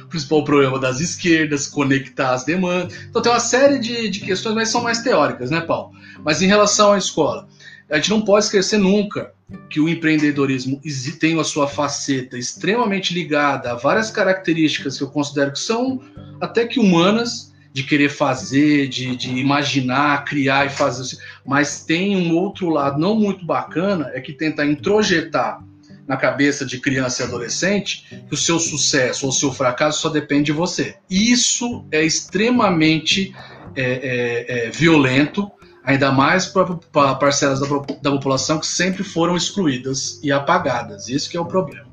[0.04, 2.98] o principal problema das esquerdas, conectar as demandas.
[3.08, 5.92] Então tem uma série de, de questões, mas são mais teóricas, né, Paulo?
[6.26, 7.48] Mas em relação à escola,
[7.90, 9.32] a gente não pode esquecer nunca
[9.70, 10.82] que o empreendedorismo
[11.20, 16.02] tem a sua faceta extremamente ligada a várias características que eu considero que são
[16.40, 21.18] até que humanas, de querer fazer, de, de imaginar, criar e fazer.
[21.46, 25.64] Mas tem um outro lado não muito bacana, é que tenta introjetar
[26.08, 30.10] na cabeça de criança e adolescente que o seu sucesso ou o seu fracasso só
[30.10, 30.96] depende de você.
[31.10, 33.34] Isso é extremamente
[33.76, 35.50] é, é, é, violento
[35.84, 37.68] ainda mais para parcelas da,
[38.02, 41.08] da, população que sempre foram excluídas e apagadas.
[41.08, 41.88] Isso que é o problema.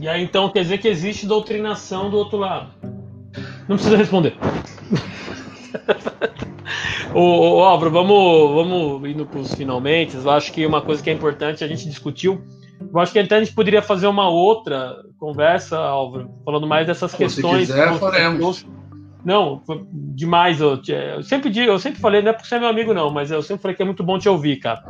[0.00, 2.73] E aí então quer dizer que existe doutrinação do outro lado.
[3.68, 4.36] Não precisa responder.
[7.14, 10.16] ô, ô, Álvaro, vamos, vamos indo para os finalmente.
[10.16, 12.42] Eu acho que uma coisa que é importante a gente discutiu.
[12.80, 17.12] Eu acho que até a gente poderia fazer uma outra conversa, Álvaro, falando mais dessas
[17.12, 17.68] Pô, questões.
[17.68, 18.66] Se quiser, faremos
[19.24, 19.62] não,
[19.92, 20.60] demais.
[20.60, 23.10] Eu, eu, sempre digo, eu sempre falei, não é porque você é meu amigo, não,
[23.10, 24.84] mas eu sempre falei que é muito bom te ouvir, cara.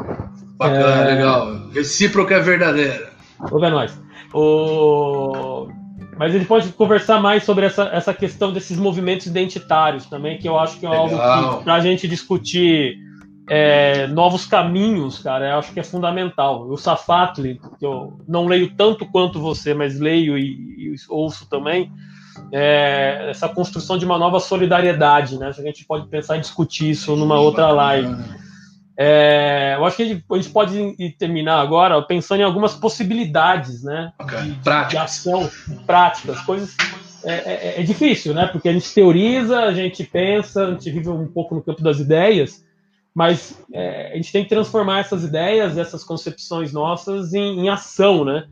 [0.56, 1.14] Bacana, é...
[1.14, 1.68] legal.
[1.72, 3.10] Recíproca é verdadeira.
[3.50, 3.98] Ô, é nóis.
[4.32, 5.53] O...
[6.16, 10.58] Mas ele pode conversar mais sobre essa, essa questão desses movimentos identitários também, que eu
[10.58, 11.20] acho que é legal.
[11.20, 12.96] algo que, para a gente discutir
[13.48, 16.66] é, novos caminhos, cara, eu acho que é fundamental.
[16.68, 21.90] O Safatli, que eu não leio tanto quanto você, mas leio e, e ouço também,
[22.52, 25.48] é, essa construção de uma nova solidariedade, né?
[25.48, 28.14] A gente pode pensar em discutir isso numa outra live.
[28.97, 34.12] É, eu acho que a gente, pode terminar agora pensando em algumas possibilidades, né?
[34.24, 35.51] De, de, ação,
[35.84, 36.76] práticas, coisas.
[37.24, 38.47] É, é, é, difícil, né?
[38.47, 41.99] Porque a gente teoriza, a gente pensa, a gente vive um pouco no campo das
[41.99, 42.64] ideias,
[43.14, 48.24] mas é, a gente tem que transformar essas ideias, essas concepções nossas em, em ação,
[48.24, 48.47] né?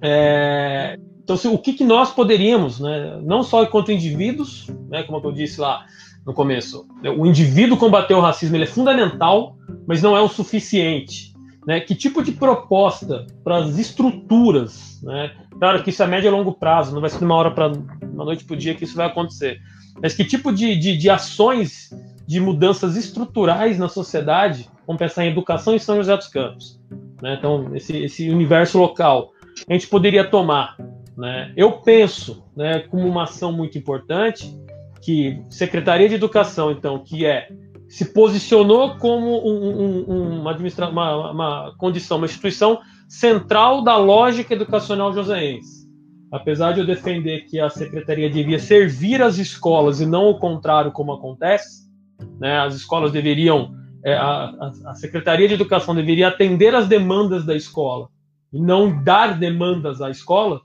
[0.00, 5.20] É, então, se, o que, que, nós poderíamos, né, não só enquanto indivíduos, né, como
[5.24, 5.84] eu disse lá
[6.30, 6.86] no começo,
[7.18, 11.34] o indivíduo combater o racismo é fundamental, mas não é o suficiente.
[11.66, 11.80] Né?
[11.80, 15.32] Que tipo de proposta para as estruturas, né?
[15.58, 17.66] claro que isso é médio e longo prazo, não vai ser de uma hora para
[17.68, 19.58] uma noite para o dia que isso vai acontecer,
[20.00, 21.90] mas que tipo de, de, de ações
[22.26, 26.80] de mudanças estruturais na sociedade, vamos pensar em educação em São José dos Campos,
[27.20, 27.34] né?
[27.38, 29.32] então esse, esse universo local,
[29.68, 30.76] a gente poderia tomar
[31.20, 31.52] né?
[31.54, 34.58] Eu penso, né, como uma ação muito importante,
[35.02, 37.48] que Secretaria de Educação, então, que é
[37.90, 40.56] se posicionou como um, um, uma,
[40.88, 42.78] uma, uma, condição, uma instituição
[43.08, 45.90] central da lógica educacional joseense.
[46.30, 50.92] Apesar de eu defender que a secretaria devia servir as escolas e não o contrário,
[50.92, 51.90] como acontece,
[52.38, 53.74] né, as escolas deveriam,
[54.04, 58.08] é, a, a, secretaria de educação deveria atender as demandas da escola
[58.52, 60.60] e não dar demandas à escola,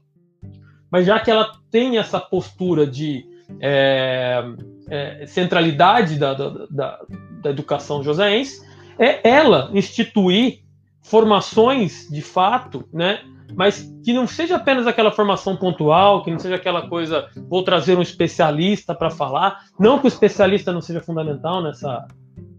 [0.91, 3.25] mas já que ela tem essa postura de
[3.59, 4.43] é,
[4.89, 6.99] é, centralidade da, da, da,
[7.41, 8.61] da educação joseense,
[8.97, 10.59] é ela instituir
[11.01, 13.19] formações de fato, né?
[13.55, 17.97] Mas que não seja apenas aquela formação pontual, que não seja aquela coisa, vou trazer
[17.97, 19.61] um especialista para falar.
[19.79, 22.07] Não que o especialista não seja fundamental nessa,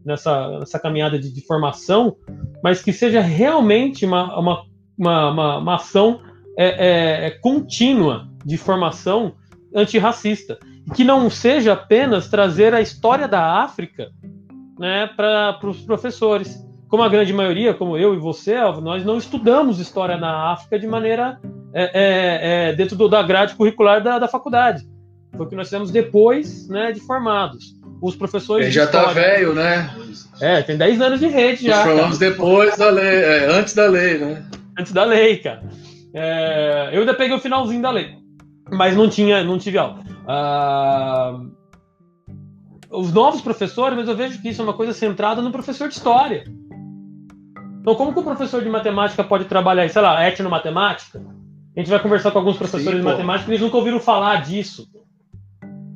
[0.05, 2.17] nessa, nessa caminhada de, de formação,
[2.63, 4.65] mas que seja realmente uma, uma,
[4.97, 6.21] uma, uma, uma ação
[6.57, 9.35] é, é, é contínua de formação
[9.75, 10.59] antirracista
[10.95, 14.11] que não seja apenas trazer a história da África
[14.79, 16.65] né, para os professores.
[16.89, 20.79] Como a grande maioria, como eu e você, Alvo, nós não estudamos história na África
[20.79, 21.41] de maneira
[21.75, 24.87] é, é, é, dentro do, da grade curricular da, da faculdade.
[25.37, 27.75] Foi o que nós temos depois né, de formados.
[28.01, 28.67] Os professores.
[28.67, 29.91] Ele já está velho, né?
[30.41, 31.77] É, tem 10 anos de rede já.
[31.77, 32.31] Nós formamos cara.
[32.31, 34.45] depois da lei, é, antes da lei, né?
[34.79, 35.63] Antes da lei, cara.
[36.13, 38.15] É, eu ainda peguei o finalzinho da lei,
[38.71, 39.99] mas não tinha, não tive aula.
[40.27, 41.51] Uh,
[42.91, 45.95] os novos professores, mas eu vejo que isso é uma coisa centrada no professor de
[45.95, 46.45] história.
[47.81, 51.25] Então, como que o professor de matemática pode trabalhar, sei lá, etnomatemática?
[51.77, 54.89] A gente vai conversar com alguns professores Sim, de matemática, eles nunca ouviram falar disso.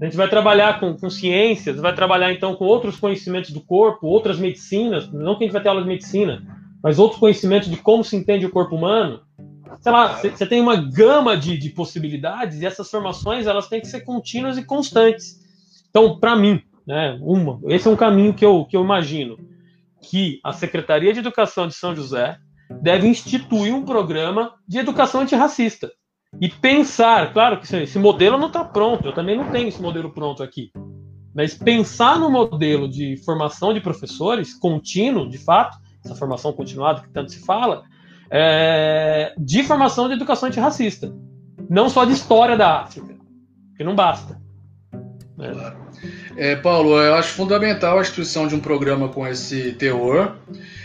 [0.00, 4.06] A gente vai trabalhar com, com, ciências, vai trabalhar então com outros conhecimentos do corpo,
[4.06, 6.42] outras medicinas, não que a gente vai ter aula de medicina,
[6.82, 9.20] mas outros conhecimentos de como se entende o corpo humano
[9.80, 13.88] sei lá, você tem uma gama de, de possibilidades e essas formações elas têm que
[13.88, 15.40] ser contínuas e constantes.
[15.88, 19.38] Então, para mim, né, uma, esse é um caminho que eu, que eu imagino
[20.02, 22.38] que a Secretaria de Educação de São José
[22.82, 25.90] deve instituir um programa de educação antirracista
[26.40, 30.10] e pensar, claro que esse modelo não está pronto, eu também não tenho esse modelo
[30.10, 30.70] pronto aqui,
[31.34, 37.10] mas pensar no modelo de formação de professores contínuo, de fato, essa formação continuada que
[37.10, 37.84] tanto se fala,
[38.30, 41.12] é, de formação de educação antirracista.
[41.68, 43.14] Não só de história da África,
[43.76, 44.40] que não basta.
[45.36, 45.50] Né?
[45.52, 45.80] Claro.
[46.36, 50.36] É, Paulo, eu acho fundamental a instituição de um programa com esse teor.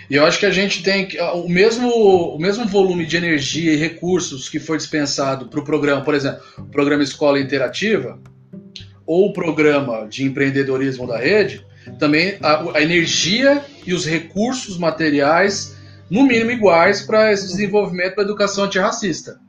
[0.10, 3.76] E eu acho que a gente tem o mesmo, o mesmo volume de energia e
[3.76, 8.20] recursos que foi dispensado para o programa, por exemplo, o programa Escola Interativa,
[9.06, 11.66] ou o programa de empreendedorismo da rede,
[12.00, 15.75] também a, a energia e os recursos materiais
[16.10, 19.40] no mínimo iguais para esse desenvolvimento da educação antirracista.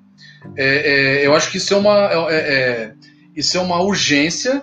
[0.57, 2.95] É, é, eu acho que isso é uma, é, é, é
[3.35, 4.63] isso é uma urgência.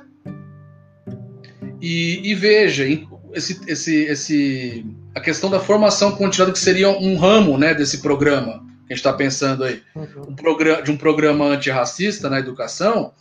[1.81, 2.85] E, e, veja,
[3.33, 8.63] esse, esse, esse, a questão da formação continuada, que seria um ramo né, desse programa
[8.87, 10.29] que a gente está pensando aí, uhum.
[10.29, 13.13] um programa, de um programa antirracista na educação,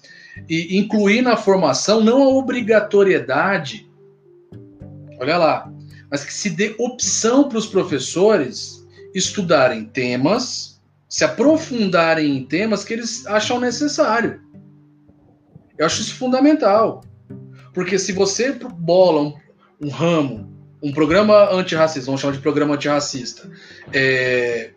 [0.48, 3.88] e incluir na formação não a obrigatoriedade,
[5.20, 5.72] olha lá,
[6.12, 12.92] mas que se dê opção para os professores estudarem temas, se aprofundarem em temas que
[12.92, 14.38] eles acham necessário.
[15.78, 17.02] Eu acho isso fundamental.
[17.72, 19.34] Porque se você bola um,
[19.80, 20.52] um ramo,
[20.82, 23.50] um programa antirracista, vamos chamar de programa antirracista,
[23.90, 24.72] é,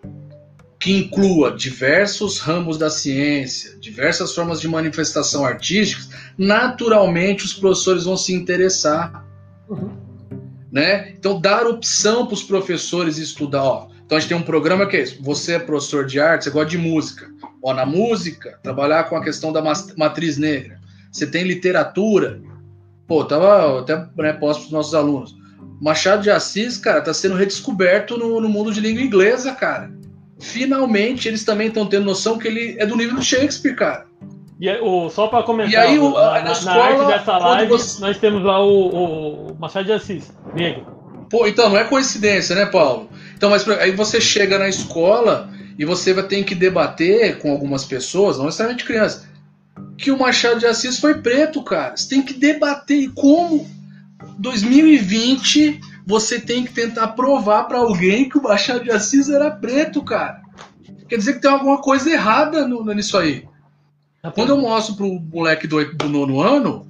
[0.80, 8.16] que inclua diversos ramos da ciência, diversas formas de manifestação artísticas, naturalmente os professores vão
[8.16, 9.26] se interessar.
[9.68, 10.05] Uhum.
[10.76, 11.14] Né?
[11.18, 13.64] Então, dar opção para os professores estudar.
[13.64, 13.88] Ó.
[14.06, 15.24] Então, a gente tem um programa que é isso.
[15.24, 17.32] Você é professor de arte, você gosta de música.
[17.64, 19.64] Ó, na música, trabalhar com a questão da
[19.96, 20.78] matriz negra.
[21.10, 22.42] Você tem literatura.
[23.08, 25.34] Pô, tava até né, posto para os nossos alunos.
[25.80, 29.94] Machado de Assis, cara, está sendo redescoberto no, no mundo de língua inglesa, cara.
[30.42, 34.05] Finalmente, eles também estão tendo noção que ele é do nível do Shakespeare, cara.
[34.60, 37.70] E o, só para comentar, e aí, o, na, na, escola, na arte dessa live,
[37.70, 38.02] você...
[38.02, 40.86] nós temos lá o, o Machado de Assis, negro.
[41.30, 43.10] Pô, então, não é coincidência, né, Paulo?
[43.36, 47.84] Então, mas aí você chega na escola e você vai ter que debater com algumas
[47.84, 49.28] pessoas, não necessariamente crianças,
[49.98, 51.96] que o Machado de Assis foi preto, cara.
[51.96, 52.98] Você tem que debater.
[52.98, 53.68] E como
[54.40, 60.04] 2020 você tem que tentar provar para alguém que o Machado de Assis era preto,
[60.04, 60.42] cara.
[61.10, 63.46] Quer dizer que tem alguma coisa errada no, nisso aí.
[64.34, 66.88] Quando eu mostro pro moleque do, do nono ano,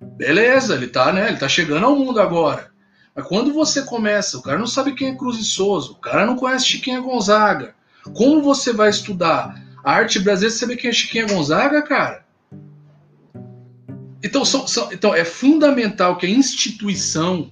[0.00, 1.28] beleza, ele tá, né?
[1.28, 2.70] Ele tá chegando ao mundo agora.
[3.14, 6.24] Mas quando você começa, o cara não sabe quem é Cruz e Souza, o cara
[6.24, 7.74] não conhece Chiquinha Gonzaga.
[8.14, 12.24] Como você vai estudar a arte brasileira saber quem é Chiquinha Gonzaga, cara?
[14.22, 17.50] Então, são, são, então é fundamental que a instituição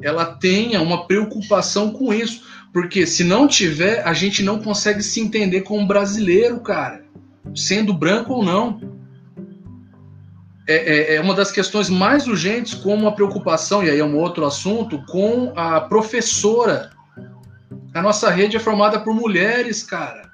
[0.00, 5.20] ela tenha uma preocupação com isso, porque se não tiver, a gente não consegue se
[5.20, 7.04] entender como brasileiro, cara,
[7.54, 8.80] sendo branco ou não.
[10.68, 14.16] É, é, é uma das questões mais urgentes, como a preocupação, e aí é um
[14.16, 16.90] outro assunto, com a professora.
[17.92, 20.32] A nossa rede é formada por mulheres, cara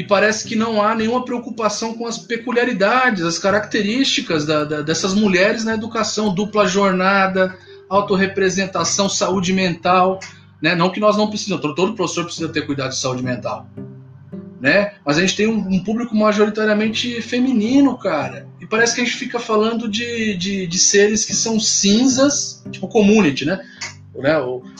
[0.00, 5.12] e parece que não há nenhuma preocupação com as peculiaridades, as características da, da, dessas
[5.12, 7.54] mulheres na educação, dupla jornada,
[7.86, 10.18] autorrepresentação, saúde mental,
[10.62, 10.74] né?
[10.74, 13.68] Não que nós não precisamos, todo professor precisa ter cuidado de saúde mental,
[14.60, 14.92] né?
[15.04, 19.16] Mas a gente tem um, um público majoritariamente feminino, cara, e parece que a gente
[19.16, 23.60] fica falando de, de, de seres que são cinzas, tipo community, né?
[24.14, 24.34] né?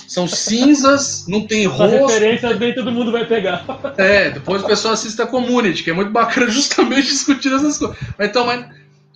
[0.06, 1.94] São cinzas, não tem rosto.
[1.96, 3.64] A referência bem todo mundo vai pegar.
[3.96, 7.96] É, depois o pessoal assiste a Community, que é muito bacana justamente discutir essas coisas.
[8.18, 8.66] Mas, então, mas,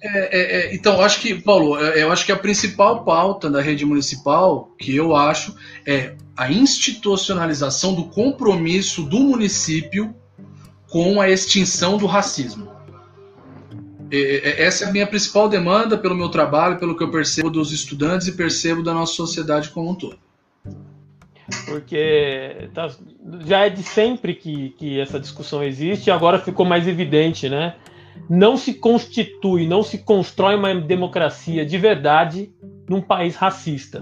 [0.03, 3.61] é, é, é, então, acho que, Paulo, é, eu acho que a principal pauta da
[3.61, 5.55] rede municipal, que eu acho,
[5.87, 10.15] é a institucionalização do compromisso do município
[10.95, 12.69] com a extinção do racismo.
[14.13, 18.29] Essa é a minha principal demanda pelo meu trabalho, pelo que eu percebo dos estudantes
[18.29, 20.17] e percebo da nossa sociedade como um todo.
[21.67, 22.89] Porque tá,
[23.45, 27.75] já é de sempre que, que essa discussão existe e agora ficou mais evidente, né?
[28.31, 32.53] Não se constitui, não se constrói uma democracia de verdade
[32.89, 34.01] num país racista.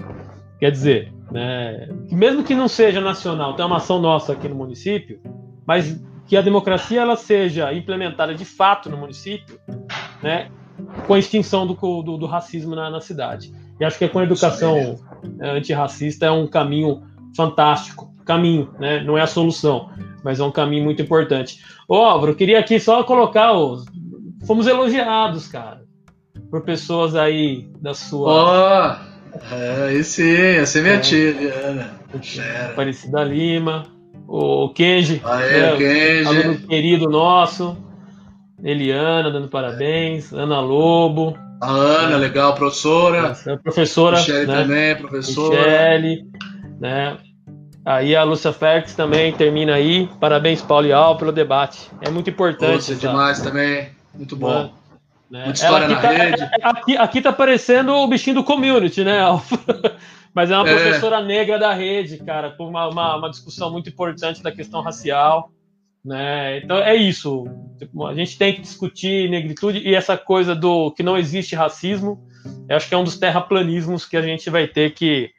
[0.60, 5.18] Quer dizer, né, mesmo que não seja nacional, tem uma ação nossa aqui no município,
[5.66, 5.98] mas
[6.32, 9.60] que a democracia ela seja implementada de fato no município,
[10.22, 10.50] né,
[11.06, 13.52] com a extinção do, do, do racismo na, na, cidade.
[13.78, 14.98] E acho que com a educação
[15.42, 17.02] é, antirracista é um caminho
[17.36, 18.10] fantástico.
[18.24, 19.04] Caminho, né?
[19.04, 19.90] Não é a solução,
[20.24, 21.62] mas é um caminho muito importante.
[21.86, 23.84] Ô, Álvaro, queria aqui só colocar os.
[24.46, 25.82] Fomos elogiados, cara,
[26.50, 28.30] por pessoas aí da sua.
[28.30, 32.00] Ó, oh, é, esse, essa é minha é, tia, Liana.
[32.70, 33.91] Aparecida Lima,
[34.26, 36.26] o Kenji, Aê, né, Kenji.
[36.26, 37.76] aluno querido nosso.
[38.62, 41.36] Eliana dando parabéns, Ana Lobo.
[41.60, 43.36] A Ana, legal, professora.
[43.46, 44.18] A professora.
[44.18, 44.62] Michele né?
[44.62, 45.56] também, professora.
[45.56, 46.26] Michele,
[46.80, 47.16] né?
[47.84, 50.08] Aí a Lúcia Félix também termina aí.
[50.20, 51.90] Parabéns, Paulo e Al, pelo debate.
[52.00, 52.74] É muito importante.
[52.74, 53.88] Lúcia, demais também.
[54.14, 54.72] Muito bom.
[55.28, 55.44] Né?
[55.44, 56.42] Muita história na tá, rede.
[56.62, 59.58] Aqui, aqui tá parecendo o bichinho do community, né, Alfa?
[60.34, 60.74] Mas é uma é.
[60.74, 65.50] professora negra da rede, cara, com uma, uma, uma discussão muito importante da questão racial.
[66.04, 66.58] Né?
[66.58, 67.44] Então é isso.
[67.78, 72.26] Tipo, a gente tem que discutir negritude e essa coisa do que não existe racismo.
[72.68, 75.30] Eu acho que é um dos terraplanismos que a gente vai ter que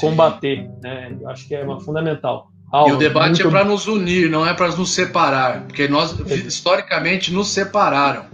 [0.00, 0.70] combater.
[0.82, 1.16] Né?
[1.20, 2.48] Eu acho que é uma fundamental.
[2.72, 3.48] e o debate é muito...
[3.48, 6.12] é para nos unir, não é para nos separar, porque nós
[6.46, 8.26] historicamente nos separaram.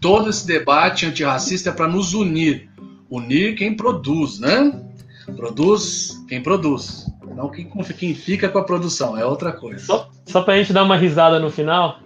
[0.00, 2.68] Todo esse debate antirracista é para nos unir.
[3.08, 4.85] Unir quem produz, né?
[5.34, 7.06] Produz quem produz.
[7.34, 9.84] Não quem, quem fica com a produção, é outra coisa.
[9.84, 11.98] Só, só pra gente dar uma risada no final.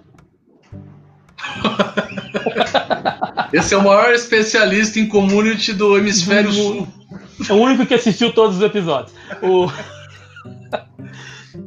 [3.52, 6.88] Esse é o maior especialista em community do hemisfério sul.
[7.48, 9.14] É o único que assistiu todos os episódios.
[9.42, 9.70] O...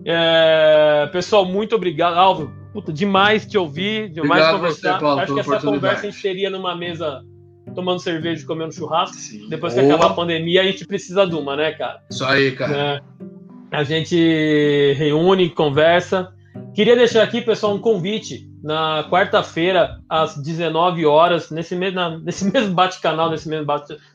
[0.05, 1.07] É...
[1.11, 2.17] Pessoal, muito obrigado.
[2.17, 4.93] Álvaro, puta, demais te ouvir, demais obrigado conversar.
[4.93, 7.23] Você, Paulo, Acho que essa conversa a gente teria numa mesa
[7.73, 9.15] tomando cerveja e comendo churrasco.
[9.15, 9.47] Sim.
[9.49, 12.01] Depois que acabar a pandemia, a gente precisa de uma, né, cara?
[12.09, 12.77] Isso aí, cara.
[12.77, 13.01] É.
[13.71, 16.31] A gente reúne, conversa.
[16.75, 18.51] Queria deixar aqui, pessoal, um convite.
[18.63, 23.65] Na quarta-feira, às 19 horas, nesse mesmo, nesse mesmo bate-canal, nesse mesmo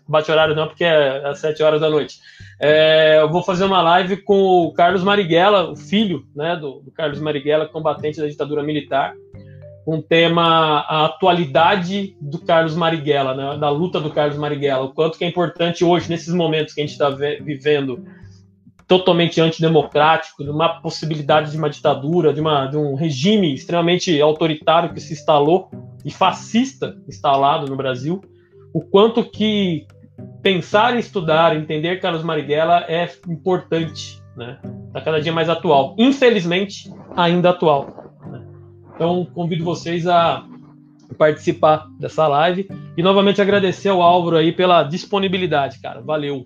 [0.09, 2.19] bate-horário, não, porque é às 7 horas da noite.
[2.59, 6.91] É, eu vou fazer uma live com o Carlos Marighella, o filho né, do, do
[6.91, 9.15] Carlos Marighella, combatente da ditadura militar
[9.91, 15.17] um tema a atualidade do Carlos Marighella, né, da luta do Carlos Marighella, o quanto
[15.17, 18.05] que é importante hoje, nesses momentos que a gente está vivendo
[18.87, 24.93] totalmente antidemocrático, de uma possibilidade de uma ditadura, de, uma, de um regime extremamente autoritário
[24.93, 25.71] que se instalou
[26.05, 28.21] e fascista instalado no Brasil,
[28.75, 29.87] o quanto que
[30.43, 34.59] pensar estudar, entender Carlos Marighella é importante, né?
[34.89, 35.95] Está cada dia mais atual.
[35.99, 38.08] Infelizmente, ainda atual.
[38.99, 40.45] Então, convido vocês a
[41.17, 46.01] participar dessa live e novamente agradecer ao Álvaro aí pela disponibilidade, cara.
[46.01, 46.43] Valeu.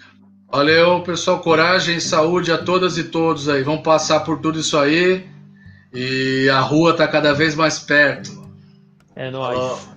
[0.50, 1.40] Valeu, pessoal.
[1.40, 3.62] Coragem e saúde a todas e todos aí.
[3.62, 5.26] Vamos passar por tudo isso aí
[5.94, 8.30] e a rua tá cada vez mais perto.
[9.16, 9.58] É nóis.
[9.58, 9.91] Oh.